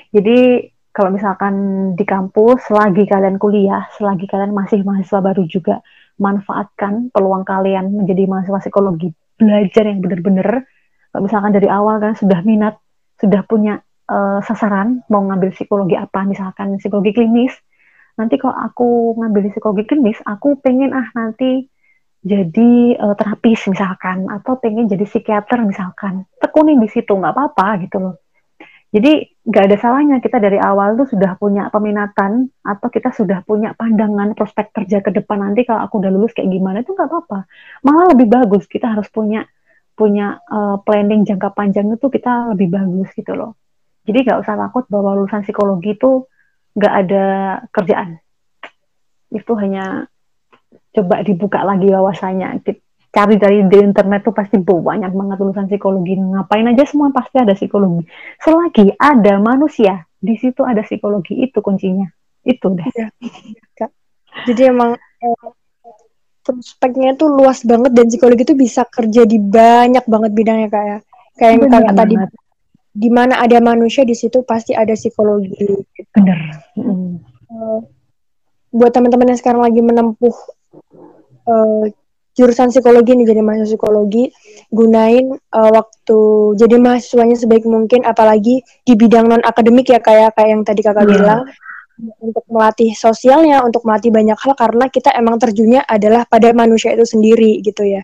[0.09, 1.53] Jadi kalau misalkan
[1.93, 5.85] di kampus selagi kalian kuliah, selagi kalian masih mahasiswa baru juga,
[6.19, 9.09] manfaatkan peluang kalian menjadi mahasiswa psikologi
[9.39, 10.67] belajar yang benar-benar.
[11.17, 12.77] Misalkan dari awal kan sudah minat
[13.17, 17.55] sudah punya uh, sasaran mau ngambil psikologi apa misalkan psikologi klinis.
[18.19, 21.65] Nanti kalau aku ngambil psikologi klinis aku pengen ah nanti
[22.19, 26.27] jadi uh, terapis misalkan atau pengen jadi psikiater misalkan.
[26.37, 28.15] Tekunin di situ nggak apa-apa gitu loh
[28.89, 33.77] jadi nggak ada salahnya kita dari awal tuh sudah punya peminatan atau kita sudah punya
[33.77, 37.45] pandangan prospek kerja ke depan nanti kalau aku udah lulus kayak gimana itu nggak apa-apa.
[37.85, 39.45] Malah lebih bagus kita harus punya
[39.93, 43.53] punya uh, planning jangka panjang itu kita lebih bagus gitu loh.
[44.09, 46.25] Jadi nggak usah takut bahwa lulusan psikologi itu
[46.73, 47.25] nggak ada
[47.69, 48.17] kerjaan.
[49.29, 50.09] Itu hanya
[50.97, 52.57] coba dibuka lagi wawasannya
[53.09, 57.57] cari dari di internet tuh pasti banyak banget lulusan psikologi ngapain aja semua pasti ada
[57.57, 58.05] psikologi
[58.37, 62.05] selagi ada manusia di situ ada psikologi itu kuncinya
[62.45, 63.07] itu deh ya,
[64.45, 65.49] jadi emang eh,
[66.45, 70.97] prospeknya tuh luas banget dan psikologi itu bisa kerja di banyak banget bidangnya kak ya
[71.39, 72.15] kayak yang kakak tadi
[72.89, 75.53] di mana ada manusia di situ pasti ada psikologi.
[75.55, 76.09] Gitu.
[76.11, 76.39] Benar.
[76.75, 77.21] Mm.
[77.49, 77.79] Uh,
[78.75, 80.35] buat teman-teman yang sekarang lagi menempuh
[81.47, 81.85] uh,
[82.39, 84.31] jurusan psikologi nih jadi mahasiswa psikologi
[84.71, 86.19] gunain uh, waktu
[86.55, 91.03] jadi mahasiswanya sebaik mungkin apalagi di bidang non akademik ya kayak kayak yang tadi kakak
[91.03, 91.11] yeah.
[91.11, 91.41] bilang
[92.23, 97.03] untuk melatih sosialnya untuk melatih banyak hal karena kita emang terjunnya adalah pada manusia itu
[97.03, 97.99] sendiri gitu ya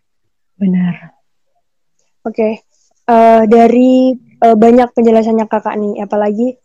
[0.60, 1.16] benar
[2.28, 2.60] oke okay.
[3.08, 4.12] uh, dari
[4.44, 6.60] uh, banyak penjelasannya kakak nih apalagi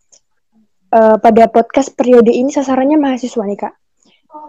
[0.91, 3.73] uh, pada podcast periode ini sasarannya mahasiswa nih kak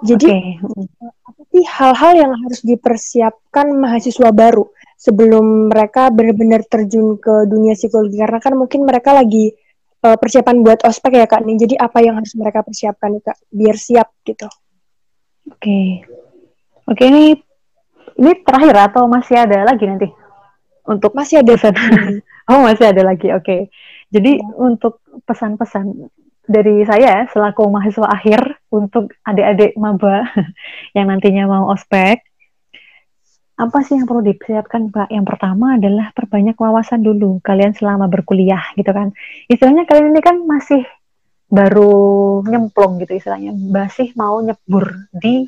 [0.03, 1.22] jadi okay.
[1.53, 8.17] Apa sih hal-hal yang harus dipersiapkan mahasiswa baru sebelum mereka benar-benar terjun ke dunia psikologi
[8.17, 9.53] karena kan mungkin mereka lagi
[10.01, 11.61] uh, persiapan buat ospek ya kak nih.
[11.61, 14.49] Jadi apa yang harus mereka persiapkan nih kak biar siap gitu?
[15.53, 15.87] Oke, okay.
[16.89, 17.25] oke okay, ini
[18.17, 20.09] ini terakhir atau masih ada lagi nanti
[20.89, 21.77] untuk masih ada pesan?
[22.49, 23.45] oh masih ada lagi, oke.
[23.45, 23.61] Okay.
[24.09, 24.49] Jadi ya.
[24.57, 26.09] untuk pesan-pesan
[26.49, 28.41] dari saya selaku mahasiswa akhir
[28.73, 30.27] untuk adik-adik maba
[30.97, 32.25] yang nantinya mau ospek
[33.63, 35.09] apa sih yang perlu dipersiapkan Pak?
[35.15, 39.15] Yang pertama adalah perbanyak wawasan dulu kalian selama berkuliah gitu kan.
[39.47, 40.83] Istilahnya kalian ini kan masih
[41.53, 45.47] baru nyemplung gitu istilahnya, masih mau nyebur di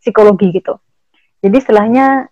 [0.00, 0.74] psikologi gitu.
[1.38, 2.26] Jadi istilahnya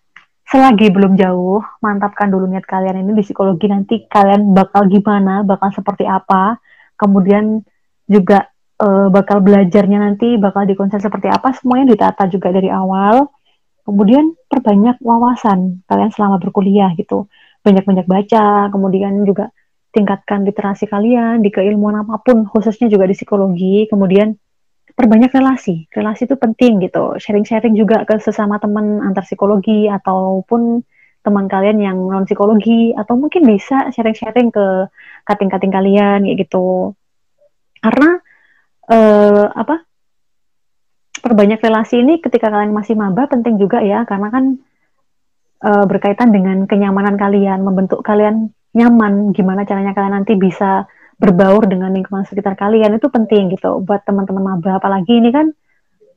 [0.51, 5.71] selagi belum jauh, mantapkan dulu niat kalian ini di psikologi nanti kalian bakal gimana, bakal
[5.71, 6.59] seperti apa,
[6.99, 7.63] kemudian
[8.11, 8.50] juga
[8.81, 13.29] e, bakal belajarnya nanti bakal dikonsep seperti apa, semuanya ditata juga dari awal
[13.91, 17.27] Kemudian perbanyak wawasan kalian selama berkuliah gitu.
[17.67, 19.51] Banyak-banyak baca, kemudian juga
[19.91, 23.89] tingkatkan literasi kalian di keilmuan apa pun, khususnya juga di psikologi.
[23.89, 24.37] Kemudian
[24.95, 25.89] perbanyak relasi.
[25.91, 27.17] Relasi itu penting gitu.
[27.19, 30.87] Sharing-sharing juga ke sesama teman antar psikologi ataupun
[31.21, 34.87] teman kalian yang non psikologi atau mungkin bisa sharing-sharing ke
[35.27, 36.95] kating-kating kalian gitu.
[37.81, 38.23] Karena
[38.91, 39.91] eh, apa?
[41.21, 44.57] perbanyak relasi ini ketika kalian masih maba penting juga ya karena kan
[45.61, 50.89] e, berkaitan dengan kenyamanan kalian, membentuk kalian nyaman, gimana caranya kalian nanti bisa
[51.21, 55.53] berbaur dengan lingkungan sekitar kalian itu penting gitu buat teman-teman maba apalagi ini kan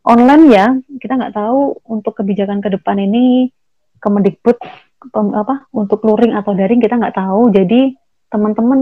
[0.08, 0.66] online ya
[0.96, 3.52] kita nggak tahu untuk kebijakan ke depan ini
[4.00, 4.60] Kemendikbud
[5.16, 7.92] apa untuk luring atau daring kita nggak tahu jadi
[8.32, 8.80] teman-teman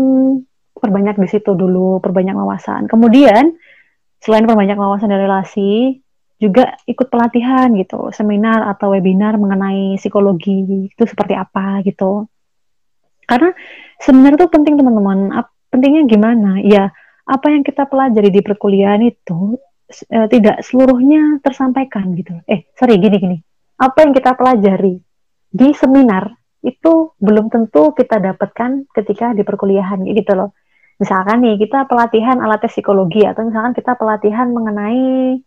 [0.78, 3.58] perbanyak di situ dulu perbanyak wawasan kemudian
[4.22, 6.00] selain perbanyak wawasan dan relasi
[6.42, 12.26] juga ikut pelatihan gitu, seminar atau webinar mengenai psikologi itu seperti apa gitu.
[13.30, 13.54] Karena
[14.02, 15.30] seminar itu penting teman-teman.
[15.72, 16.60] Pentingnya gimana?
[16.66, 16.92] Ya,
[17.30, 19.56] apa yang kita pelajari di perkuliahan itu
[19.88, 22.42] e, tidak seluruhnya tersampaikan gitu.
[22.50, 23.40] Eh, sorry gini-gini.
[23.80, 25.00] Apa yang kita pelajari
[25.48, 26.28] di seminar
[26.66, 30.52] itu belum tentu kita dapatkan ketika di perkuliahan gitu loh.
[31.02, 35.42] Misalkan nih kita pelatihan alat psikologi atau misalkan kita pelatihan mengenai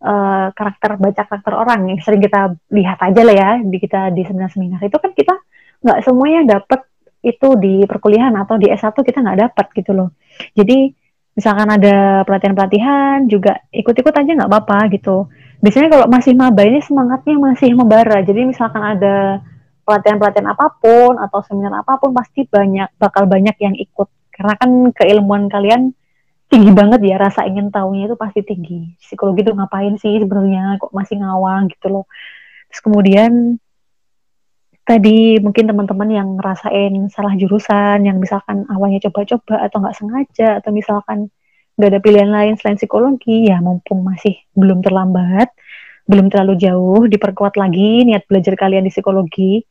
[0.00, 4.24] uh, karakter baca karakter orang yang sering kita lihat aja lah ya di kita di
[4.24, 5.36] seminar-seminar itu kan kita
[5.84, 6.88] nggak semuanya dapat
[7.20, 10.08] itu di perkuliahan atau di S1 kita nggak dapat gitu loh.
[10.56, 10.92] Jadi
[11.36, 15.28] misalkan ada pelatihan-pelatihan juga ikut-ikut aja nggak apa-apa gitu.
[15.60, 18.24] Biasanya kalau masih maba ini semangatnya masih membara.
[18.24, 19.40] Jadi misalkan ada
[19.84, 24.70] pelatihan-pelatihan apa pun atau seminar apa pun pasti banyak bakal banyak yang ikut karena kan
[24.92, 25.94] keilmuan kalian
[26.50, 28.94] tinggi banget ya rasa ingin tahunya itu pasti tinggi.
[29.00, 30.76] Psikologi itu ngapain sih sebenarnya?
[30.82, 32.04] Kok masih ngawang gitu loh.
[32.70, 33.32] Terus kemudian
[34.84, 40.70] tadi mungkin teman-teman yang ngerasain salah jurusan yang misalkan awalnya coba-coba atau nggak sengaja atau
[40.76, 41.32] misalkan
[41.74, 45.50] nggak ada pilihan lain selain psikologi ya mumpung masih belum terlambat
[46.04, 49.64] belum terlalu jauh diperkuat lagi niat belajar kalian di psikologi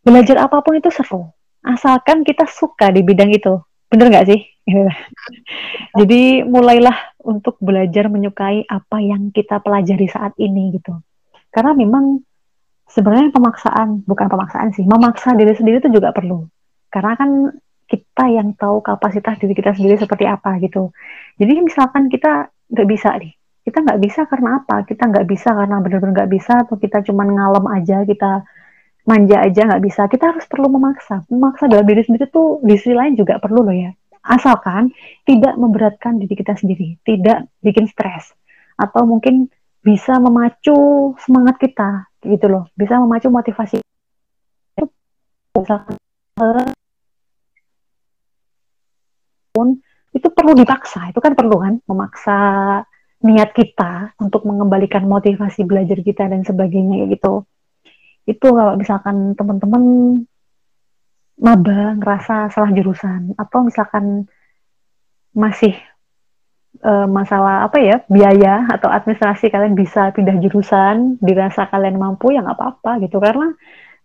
[0.00, 1.28] belajar apa pun itu seru.
[1.60, 3.60] Asalkan kita suka di bidang itu
[3.90, 4.40] bener nggak sih?
[6.00, 10.94] Jadi mulailah untuk belajar menyukai apa yang kita pelajari saat ini gitu.
[11.50, 12.22] Karena memang
[12.86, 16.46] sebenarnya pemaksaan bukan pemaksaan sih memaksa diri sendiri itu juga perlu.
[16.88, 17.50] Karena kan
[17.90, 20.94] kita yang tahu kapasitas diri kita sendiri seperti apa gitu.
[21.36, 24.76] Jadi misalkan kita nggak bisa nih kita nggak bisa karena apa?
[24.88, 28.42] Kita nggak bisa karena benar-benar nggak bisa atau kita cuma ngalem aja kita
[29.10, 30.06] manja aja nggak bisa.
[30.06, 31.26] Kita harus perlu memaksa.
[31.26, 33.90] Memaksa dalam diri sendiri tuh di sisi lain juga perlu loh ya.
[34.22, 34.94] Asalkan
[35.26, 38.30] tidak memberatkan diri kita sendiri tidak bikin stres
[38.78, 39.50] atau mungkin
[39.82, 42.64] bisa memacu semangat kita gitu loh.
[42.78, 43.82] Bisa memacu motivasi.
[49.50, 49.68] Pun
[50.14, 51.10] itu perlu dipaksa.
[51.10, 52.38] Itu kan perlu kan memaksa
[53.20, 57.44] niat kita untuk mengembalikan motivasi belajar kita dan sebagainya gitu
[58.28, 59.82] itu kalau misalkan teman-teman
[61.40, 64.28] maba ngerasa salah jurusan atau misalkan
[65.32, 65.72] masih
[66.84, 72.44] uh, masalah apa ya biaya atau administrasi kalian bisa pindah jurusan dirasa kalian mampu ya
[72.44, 73.56] nggak apa-apa gitu karena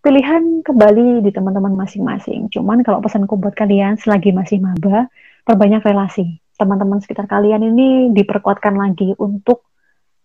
[0.05, 2.45] pilihan kembali di teman-teman masing-masing.
[2.53, 5.09] Cuman kalau pesanku buat kalian selagi masih maba,
[5.41, 6.37] perbanyak relasi.
[6.61, 9.65] Teman-teman sekitar kalian ini diperkuatkan lagi untuk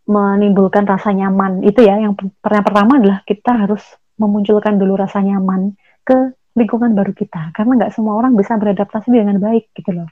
[0.08, 1.64] menimbulkan rasa nyaman.
[1.66, 3.82] Itu ya yang, yang pertama adalah kita harus
[4.20, 5.74] memunculkan dulu rasa nyaman
[6.04, 7.54] ke lingkungan baru kita.
[7.56, 10.08] Karena nggak semua orang bisa beradaptasi dengan baik gitu loh.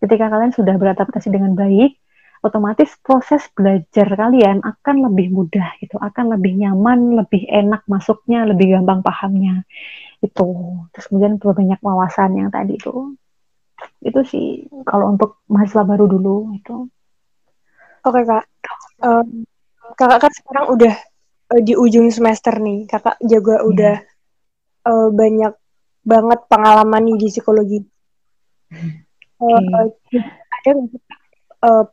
[0.00, 2.00] Ketika kalian sudah beradaptasi dengan baik,
[2.40, 8.80] otomatis proses belajar kalian akan lebih mudah gitu, akan lebih nyaman, lebih enak masuknya, lebih
[8.80, 9.64] gampang pahamnya.
[10.24, 10.48] Itu.
[10.92, 13.16] Terus kemudian banyak wawasan yang tadi itu.
[14.00, 16.88] Itu sih kalau untuk mahasiswa baru dulu itu.
[18.00, 18.44] Oke, Kak.
[19.00, 19.44] Um,
[19.96, 20.94] kakak kan sekarang udah
[21.52, 22.88] uh, di ujung semester nih.
[22.88, 23.68] Kakak juga yeah.
[23.68, 23.96] udah
[24.88, 25.54] uh, banyak
[26.00, 27.80] banget pengalaman nih di psikologi.
[28.70, 29.04] Okay.
[29.40, 29.88] Uh,
[30.60, 30.72] ada
[31.64, 31.84] uh,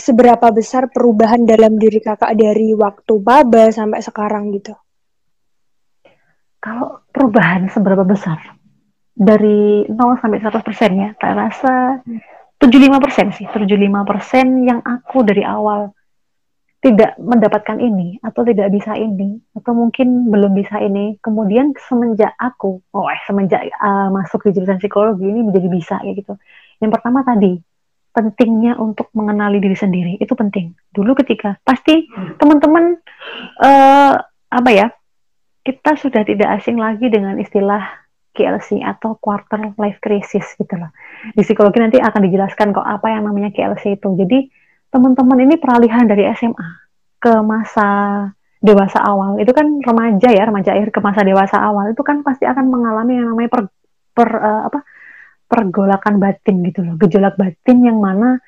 [0.00, 4.72] seberapa besar perubahan dalam diri kakak dari waktu baba sampai sekarang gitu?
[6.60, 8.56] Kalau perubahan seberapa besar?
[9.20, 12.00] Dari 0 sampai 100 persen ya, tak rasa
[12.60, 15.96] 75 persen sih, 75 persen yang aku dari awal
[16.80, 22.80] tidak mendapatkan ini atau tidak bisa ini atau mungkin belum bisa ini kemudian semenjak aku
[22.96, 26.40] oh eh semenjak uh, masuk di jurusan psikologi ini menjadi bisa ya gitu
[26.80, 27.60] yang pertama tadi
[28.10, 30.74] pentingnya untuk mengenali diri sendiri itu penting.
[30.90, 32.98] Dulu ketika pasti teman-teman
[33.62, 34.14] uh,
[34.50, 34.90] apa ya
[35.62, 40.90] kita sudah tidak asing lagi dengan istilah KLC atau quarter life crisis gitu loh.
[41.34, 44.08] Di psikologi nanti akan dijelaskan kok apa yang namanya KLC itu.
[44.14, 44.38] Jadi
[44.90, 46.68] teman-teman ini peralihan dari SMA
[47.20, 47.88] ke masa
[48.60, 52.44] dewasa awal itu kan remaja ya remaja akhir ke masa dewasa awal itu kan pasti
[52.44, 53.62] akan mengalami yang namanya per,
[54.12, 54.84] per uh, apa
[55.50, 58.38] pergolakan batin gitu loh, gejolak batin yang mana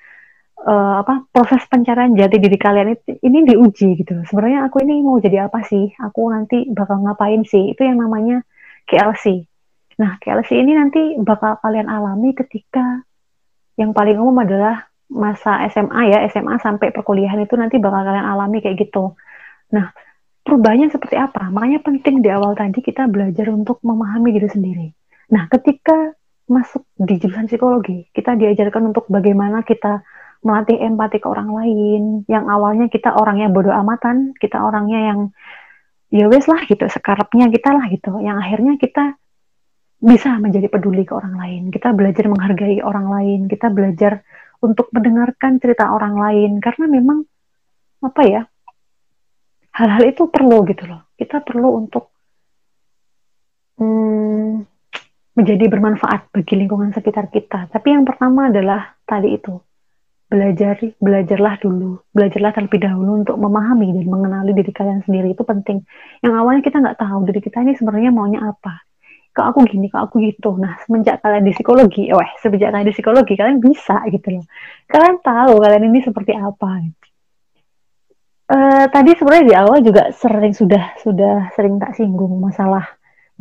[0.63, 4.25] uh, apa proses pencarian jati diri kalian itu ini diuji gitu loh.
[4.31, 5.91] Sebenarnya aku ini mau jadi apa sih?
[5.99, 7.75] Aku nanti bakal ngapain sih?
[7.75, 8.47] Itu yang namanya
[8.87, 9.51] KLC.
[10.01, 13.05] Nah, KLC ini nanti bakal kalian alami ketika
[13.77, 18.65] yang paling umum adalah masa SMA ya, SMA sampai perkuliahan itu nanti bakal kalian alami
[18.65, 19.13] kayak gitu.
[19.73, 19.93] Nah,
[20.45, 21.53] perubahannya seperti apa?
[21.53, 24.89] Makanya penting di awal tadi kita belajar untuk memahami diri sendiri.
[25.33, 26.13] Nah, ketika
[26.49, 30.05] masuk di jurusan psikologi, kita diajarkan untuk bagaimana kita
[30.43, 32.03] melatih empati ke orang lain.
[32.27, 35.21] Yang awalnya kita orangnya bodoh amatan, kita orangnya yang
[36.13, 38.21] ya wes lah gitu, sekarapnya kita lah gitu.
[38.21, 39.05] Yang akhirnya kita
[40.03, 41.63] bisa menjadi peduli ke orang lain.
[41.71, 44.27] Kita belajar menghargai orang lain, kita belajar
[44.59, 47.23] untuk mendengarkan cerita orang lain karena memang
[48.03, 48.43] apa ya?
[49.73, 51.07] Hal-hal itu perlu gitu loh.
[51.15, 52.11] Kita perlu untuk
[53.79, 54.67] hmm,
[55.39, 57.71] menjadi bermanfaat bagi lingkungan sekitar kita.
[57.71, 59.55] Tapi yang pertama adalah tadi itu
[60.33, 65.85] belajar belajarlah dulu belajarlah terlebih dahulu untuk memahami dan mengenali diri kalian sendiri itu penting
[66.25, 68.81] yang awalnya kita nggak tahu diri kita ini sebenarnya maunya apa
[69.33, 70.61] kok aku gini kok aku gitu?
[70.61, 74.45] Nah semenjak kalian di psikologi eh semenjak kalian di psikologi kalian bisa gitu loh.
[74.87, 76.85] Kalian tahu kalian ini seperti apa.
[78.53, 82.85] Uh, tadi sebenarnya di awal juga sering sudah sudah sering tak singgung masalah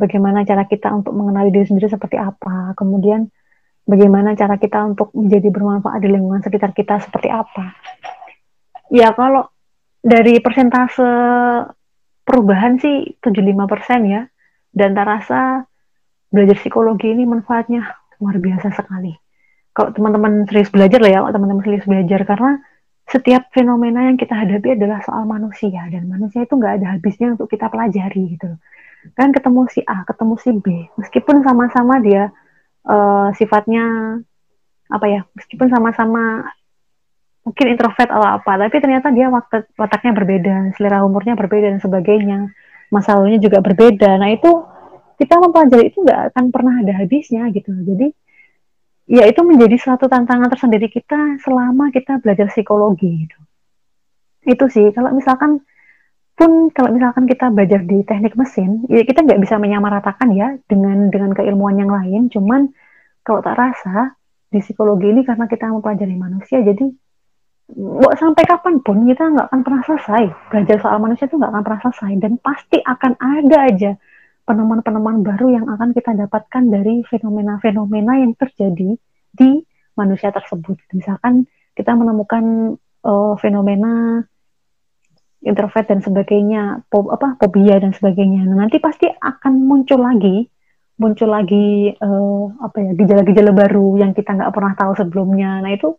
[0.00, 3.28] bagaimana cara kita untuk mengenali diri sendiri seperti apa, kemudian
[3.84, 7.76] bagaimana cara kita untuk menjadi bermanfaat di lingkungan sekitar kita seperti apa.
[8.88, 9.52] Ya kalau
[10.02, 11.06] dari persentase
[12.26, 14.26] perubahan sih 75% ya,
[14.72, 15.68] dan terasa
[16.32, 17.84] belajar psikologi ini manfaatnya
[18.18, 19.12] luar biasa sekali.
[19.72, 22.60] Kalau teman-teman serius belajar lah ya, teman-teman serius belajar karena
[23.08, 27.50] setiap fenomena yang kita hadapi adalah soal manusia dan manusia itu nggak ada habisnya untuk
[27.50, 28.56] kita pelajari gitu
[29.18, 32.30] kan ketemu si A ketemu si B meskipun sama-sama dia
[32.86, 34.16] uh, sifatnya
[34.86, 36.46] apa ya meskipun sama-sama
[37.42, 42.54] mungkin introvert atau apa tapi ternyata dia waktu wataknya berbeda selera umurnya berbeda dan sebagainya
[42.94, 44.62] masa lalunya juga berbeda nah itu
[45.22, 47.70] kita mempelajari itu nggak akan pernah ada habisnya gitu.
[47.70, 48.10] Jadi
[49.06, 53.38] ya itu menjadi suatu tantangan tersendiri kita selama kita belajar psikologi gitu.
[54.42, 55.62] Itu sih kalau misalkan
[56.34, 61.06] pun kalau misalkan kita belajar di teknik mesin, ya kita nggak bisa menyamaratakan ya dengan
[61.14, 62.26] dengan keilmuan yang lain.
[62.26, 62.74] Cuman
[63.22, 64.18] kalau tak rasa
[64.50, 66.90] di psikologi ini karena kita mempelajari manusia, jadi
[67.72, 70.24] buat sampai kapan pun kita nggak akan pernah selesai.
[70.50, 73.92] Belajar soal manusia itu nggak akan pernah selesai dan pasti akan ada aja
[74.42, 78.98] penemuan-penemuan baru yang akan kita dapatkan dari fenomena-fenomena yang terjadi
[79.32, 79.50] di
[79.94, 80.78] manusia tersebut.
[80.92, 82.76] Misalkan kita menemukan
[83.06, 84.24] uh, fenomena
[85.42, 88.46] introvert dan sebagainya, po, apa fobia dan sebagainya.
[88.46, 90.46] Nah, nanti pasti akan muncul lagi
[91.02, 95.58] muncul lagi uh, apa ya gejala-gejala baru yang kita nggak pernah tahu sebelumnya.
[95.58, 95.98] Nah itu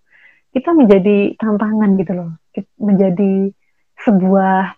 [0.56, 2.32] kita menjadi tantangan gitu loh,
[2.80, 3.52] menjadi
[4.06, 4.78] sebuah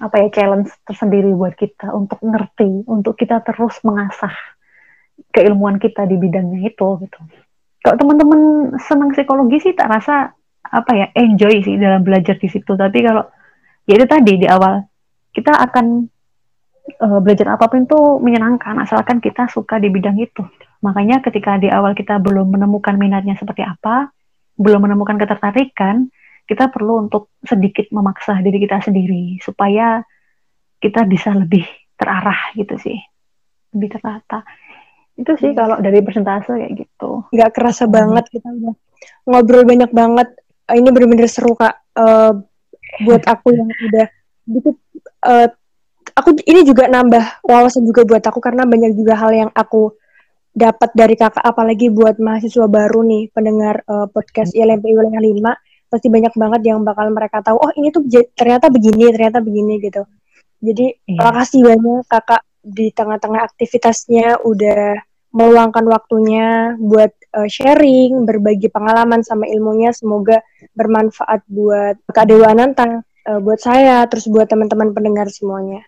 [0.00, 4.32] apa ya challenge tersendiri buat kita untuk ngerti, untuk kita terus mengasah
[5.32, 7.20] keilmuan kita di bidangnya itu gitu.
[7.82, 10.32] Kalau teman-teman senang psikologi sih tak rasa
[10.62, 12.72] apa ya enjoy sih dalam belajar di situ.
[12.72, 13.26] Tapi kalau
[13.84, 14.80] ya itu tadi di awal
[15.34, 16.08] kita akan
[17.02, 20.46] uh, belajar apa pun itu menyenangkan asalkan kita suka di bidang itu.
[20.80, 24.10] Makanya ketika di awal kita belum menemukan minatnya seperti apa,
[24.58, 26.10] belum menemukan ketertarikan,
[26.52, 30.04] kita perlu untuk sedikit memaksa diri kita sendiri supaya
[30.76, 31.64] kita bisa lebih
[31.96, 33.00] terarah gitu sih.
[33.72, 34.44] Lebih tertata.
[35.16, 35.58] Itu sih hmm.
[35.58, 37.24] kalau dari persentase kayak gitu.
[37.32, 37.92] Nggak kerasa hmm.
[37.96, 38.74] banget kita udah
[39.24, 40.28] ngobrol banyak banget.
[40.68, 41.72] Eh, ini bener-bener seru kak.
[41.96, 42.44] Uh,
[43.00, 44.06] buat aku yang udah
[44.44, 44.76] dikit
[45.24, 45.48] uh,
[46.12, 49.96] aku ini juga nambah wawasan juga buat aku karena banyak juga hal yang aku
[50.52, 56.08] dapat dari kakak apalagi buat mahasiswa baru nih pendengar uh, podcast ILMP wilayah 5 pasti
[56.08, 58.00] banyak banget yang bakal mereka tahu oh ini tuh
[58.32, 60.08] ternyata begini ternyata begini gitu.
[60.64, 61.20] Jadi iya.
[61.20, 64.96] makasih banyak kakak di tengah-tengah aktivitasnya udah
[65.36, 69.92] meluangkan waktunya buat uh, sharing berbagi pengalaman sama ilmunya.
[69.92, 70.40] Semoga
[70.72, 75.84] bermanfaat buat kak Dewa Ananta uh, buat saya terus buat teman-teman pendengar semuanya.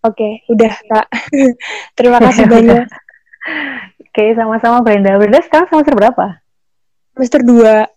[0.00, 1.06] Oke okay, udah kak.
[1.98, 2.88] Terima kasih banyak.
[4.00, 5.18] Oke okay, sama-sama Brenda.
[5.20, 6.40] Brenda sekarang semester berapa?
[7.14, 7.93] Semester 2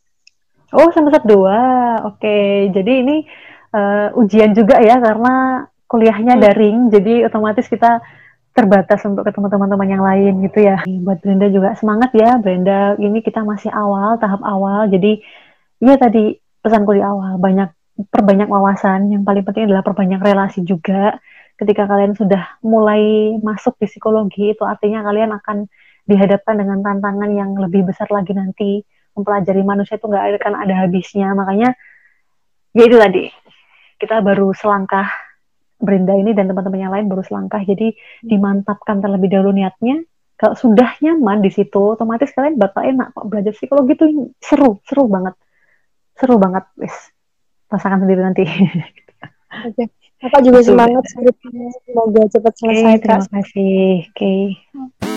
[0.77, 1.57] Oh, semester dua.
[2.05, 3.25] Oke, jadi ini
[3.73, 6.43] uh, ujian juga ya karena kuliahnya hmm.
[6.43, 7.97] daring, jadi otomatis kita
[8.53, 10.85] terbatas untuk ketemu teman-teman yang lain gitu ya.
[10.85, 12.93] Buat Brenda juga semangat ya, Brenda.
[12.97, 14.89] Ini kita masih awal, tahap awal.
[14.89, 15.21] Jadi,
[15.81, 17.73] iya tadi pesan kuliah awal, banyak
[18.13, 19.13] perbanyak wawasan.
[19.13, 21.17] Yang paling penting adalah perbanyak relasi juga.
[21.57, 25.65] Ketika kalian sudah mulai masuk di psikologi, itu artinya kalian akan
[26.05, 28.85] dihadapkan dengan tantangan yang lebih besar lagi nanti
[29.17, 31.33] mempelajari manusia itu nggak akan ada habisnya.
[31.33, 31.73] Makanya
[32.77, 33.25] ya itu tadi.
[33.97, 35.09] Kita baru selangkah
[35.77, 37.61] Brenda ini dan teman-teman yang lain baru selangkah.
[37.65, 40.05] Jadi dimantapkan terlebih dahulu niatnya.
[40.37, 44.05] Kalau sudah nyaman di situ otomatis kalian bakal enak kok belajar psikologi itu
[44.37, 45.33] seru seru banget.
[46.13, 46.93] Seru banget wis.
[47.73, 48.45] Rasakan sendiri nanti.
[49.65, 49.73] Oke.
[49.73, 49.87] Okay.
[50.17, 53.85] Kakak juga semangat semoga cepat selesai okay, terima kasih.
[54.01, 54.17] Oke.
[54.17, 55.16] Okay.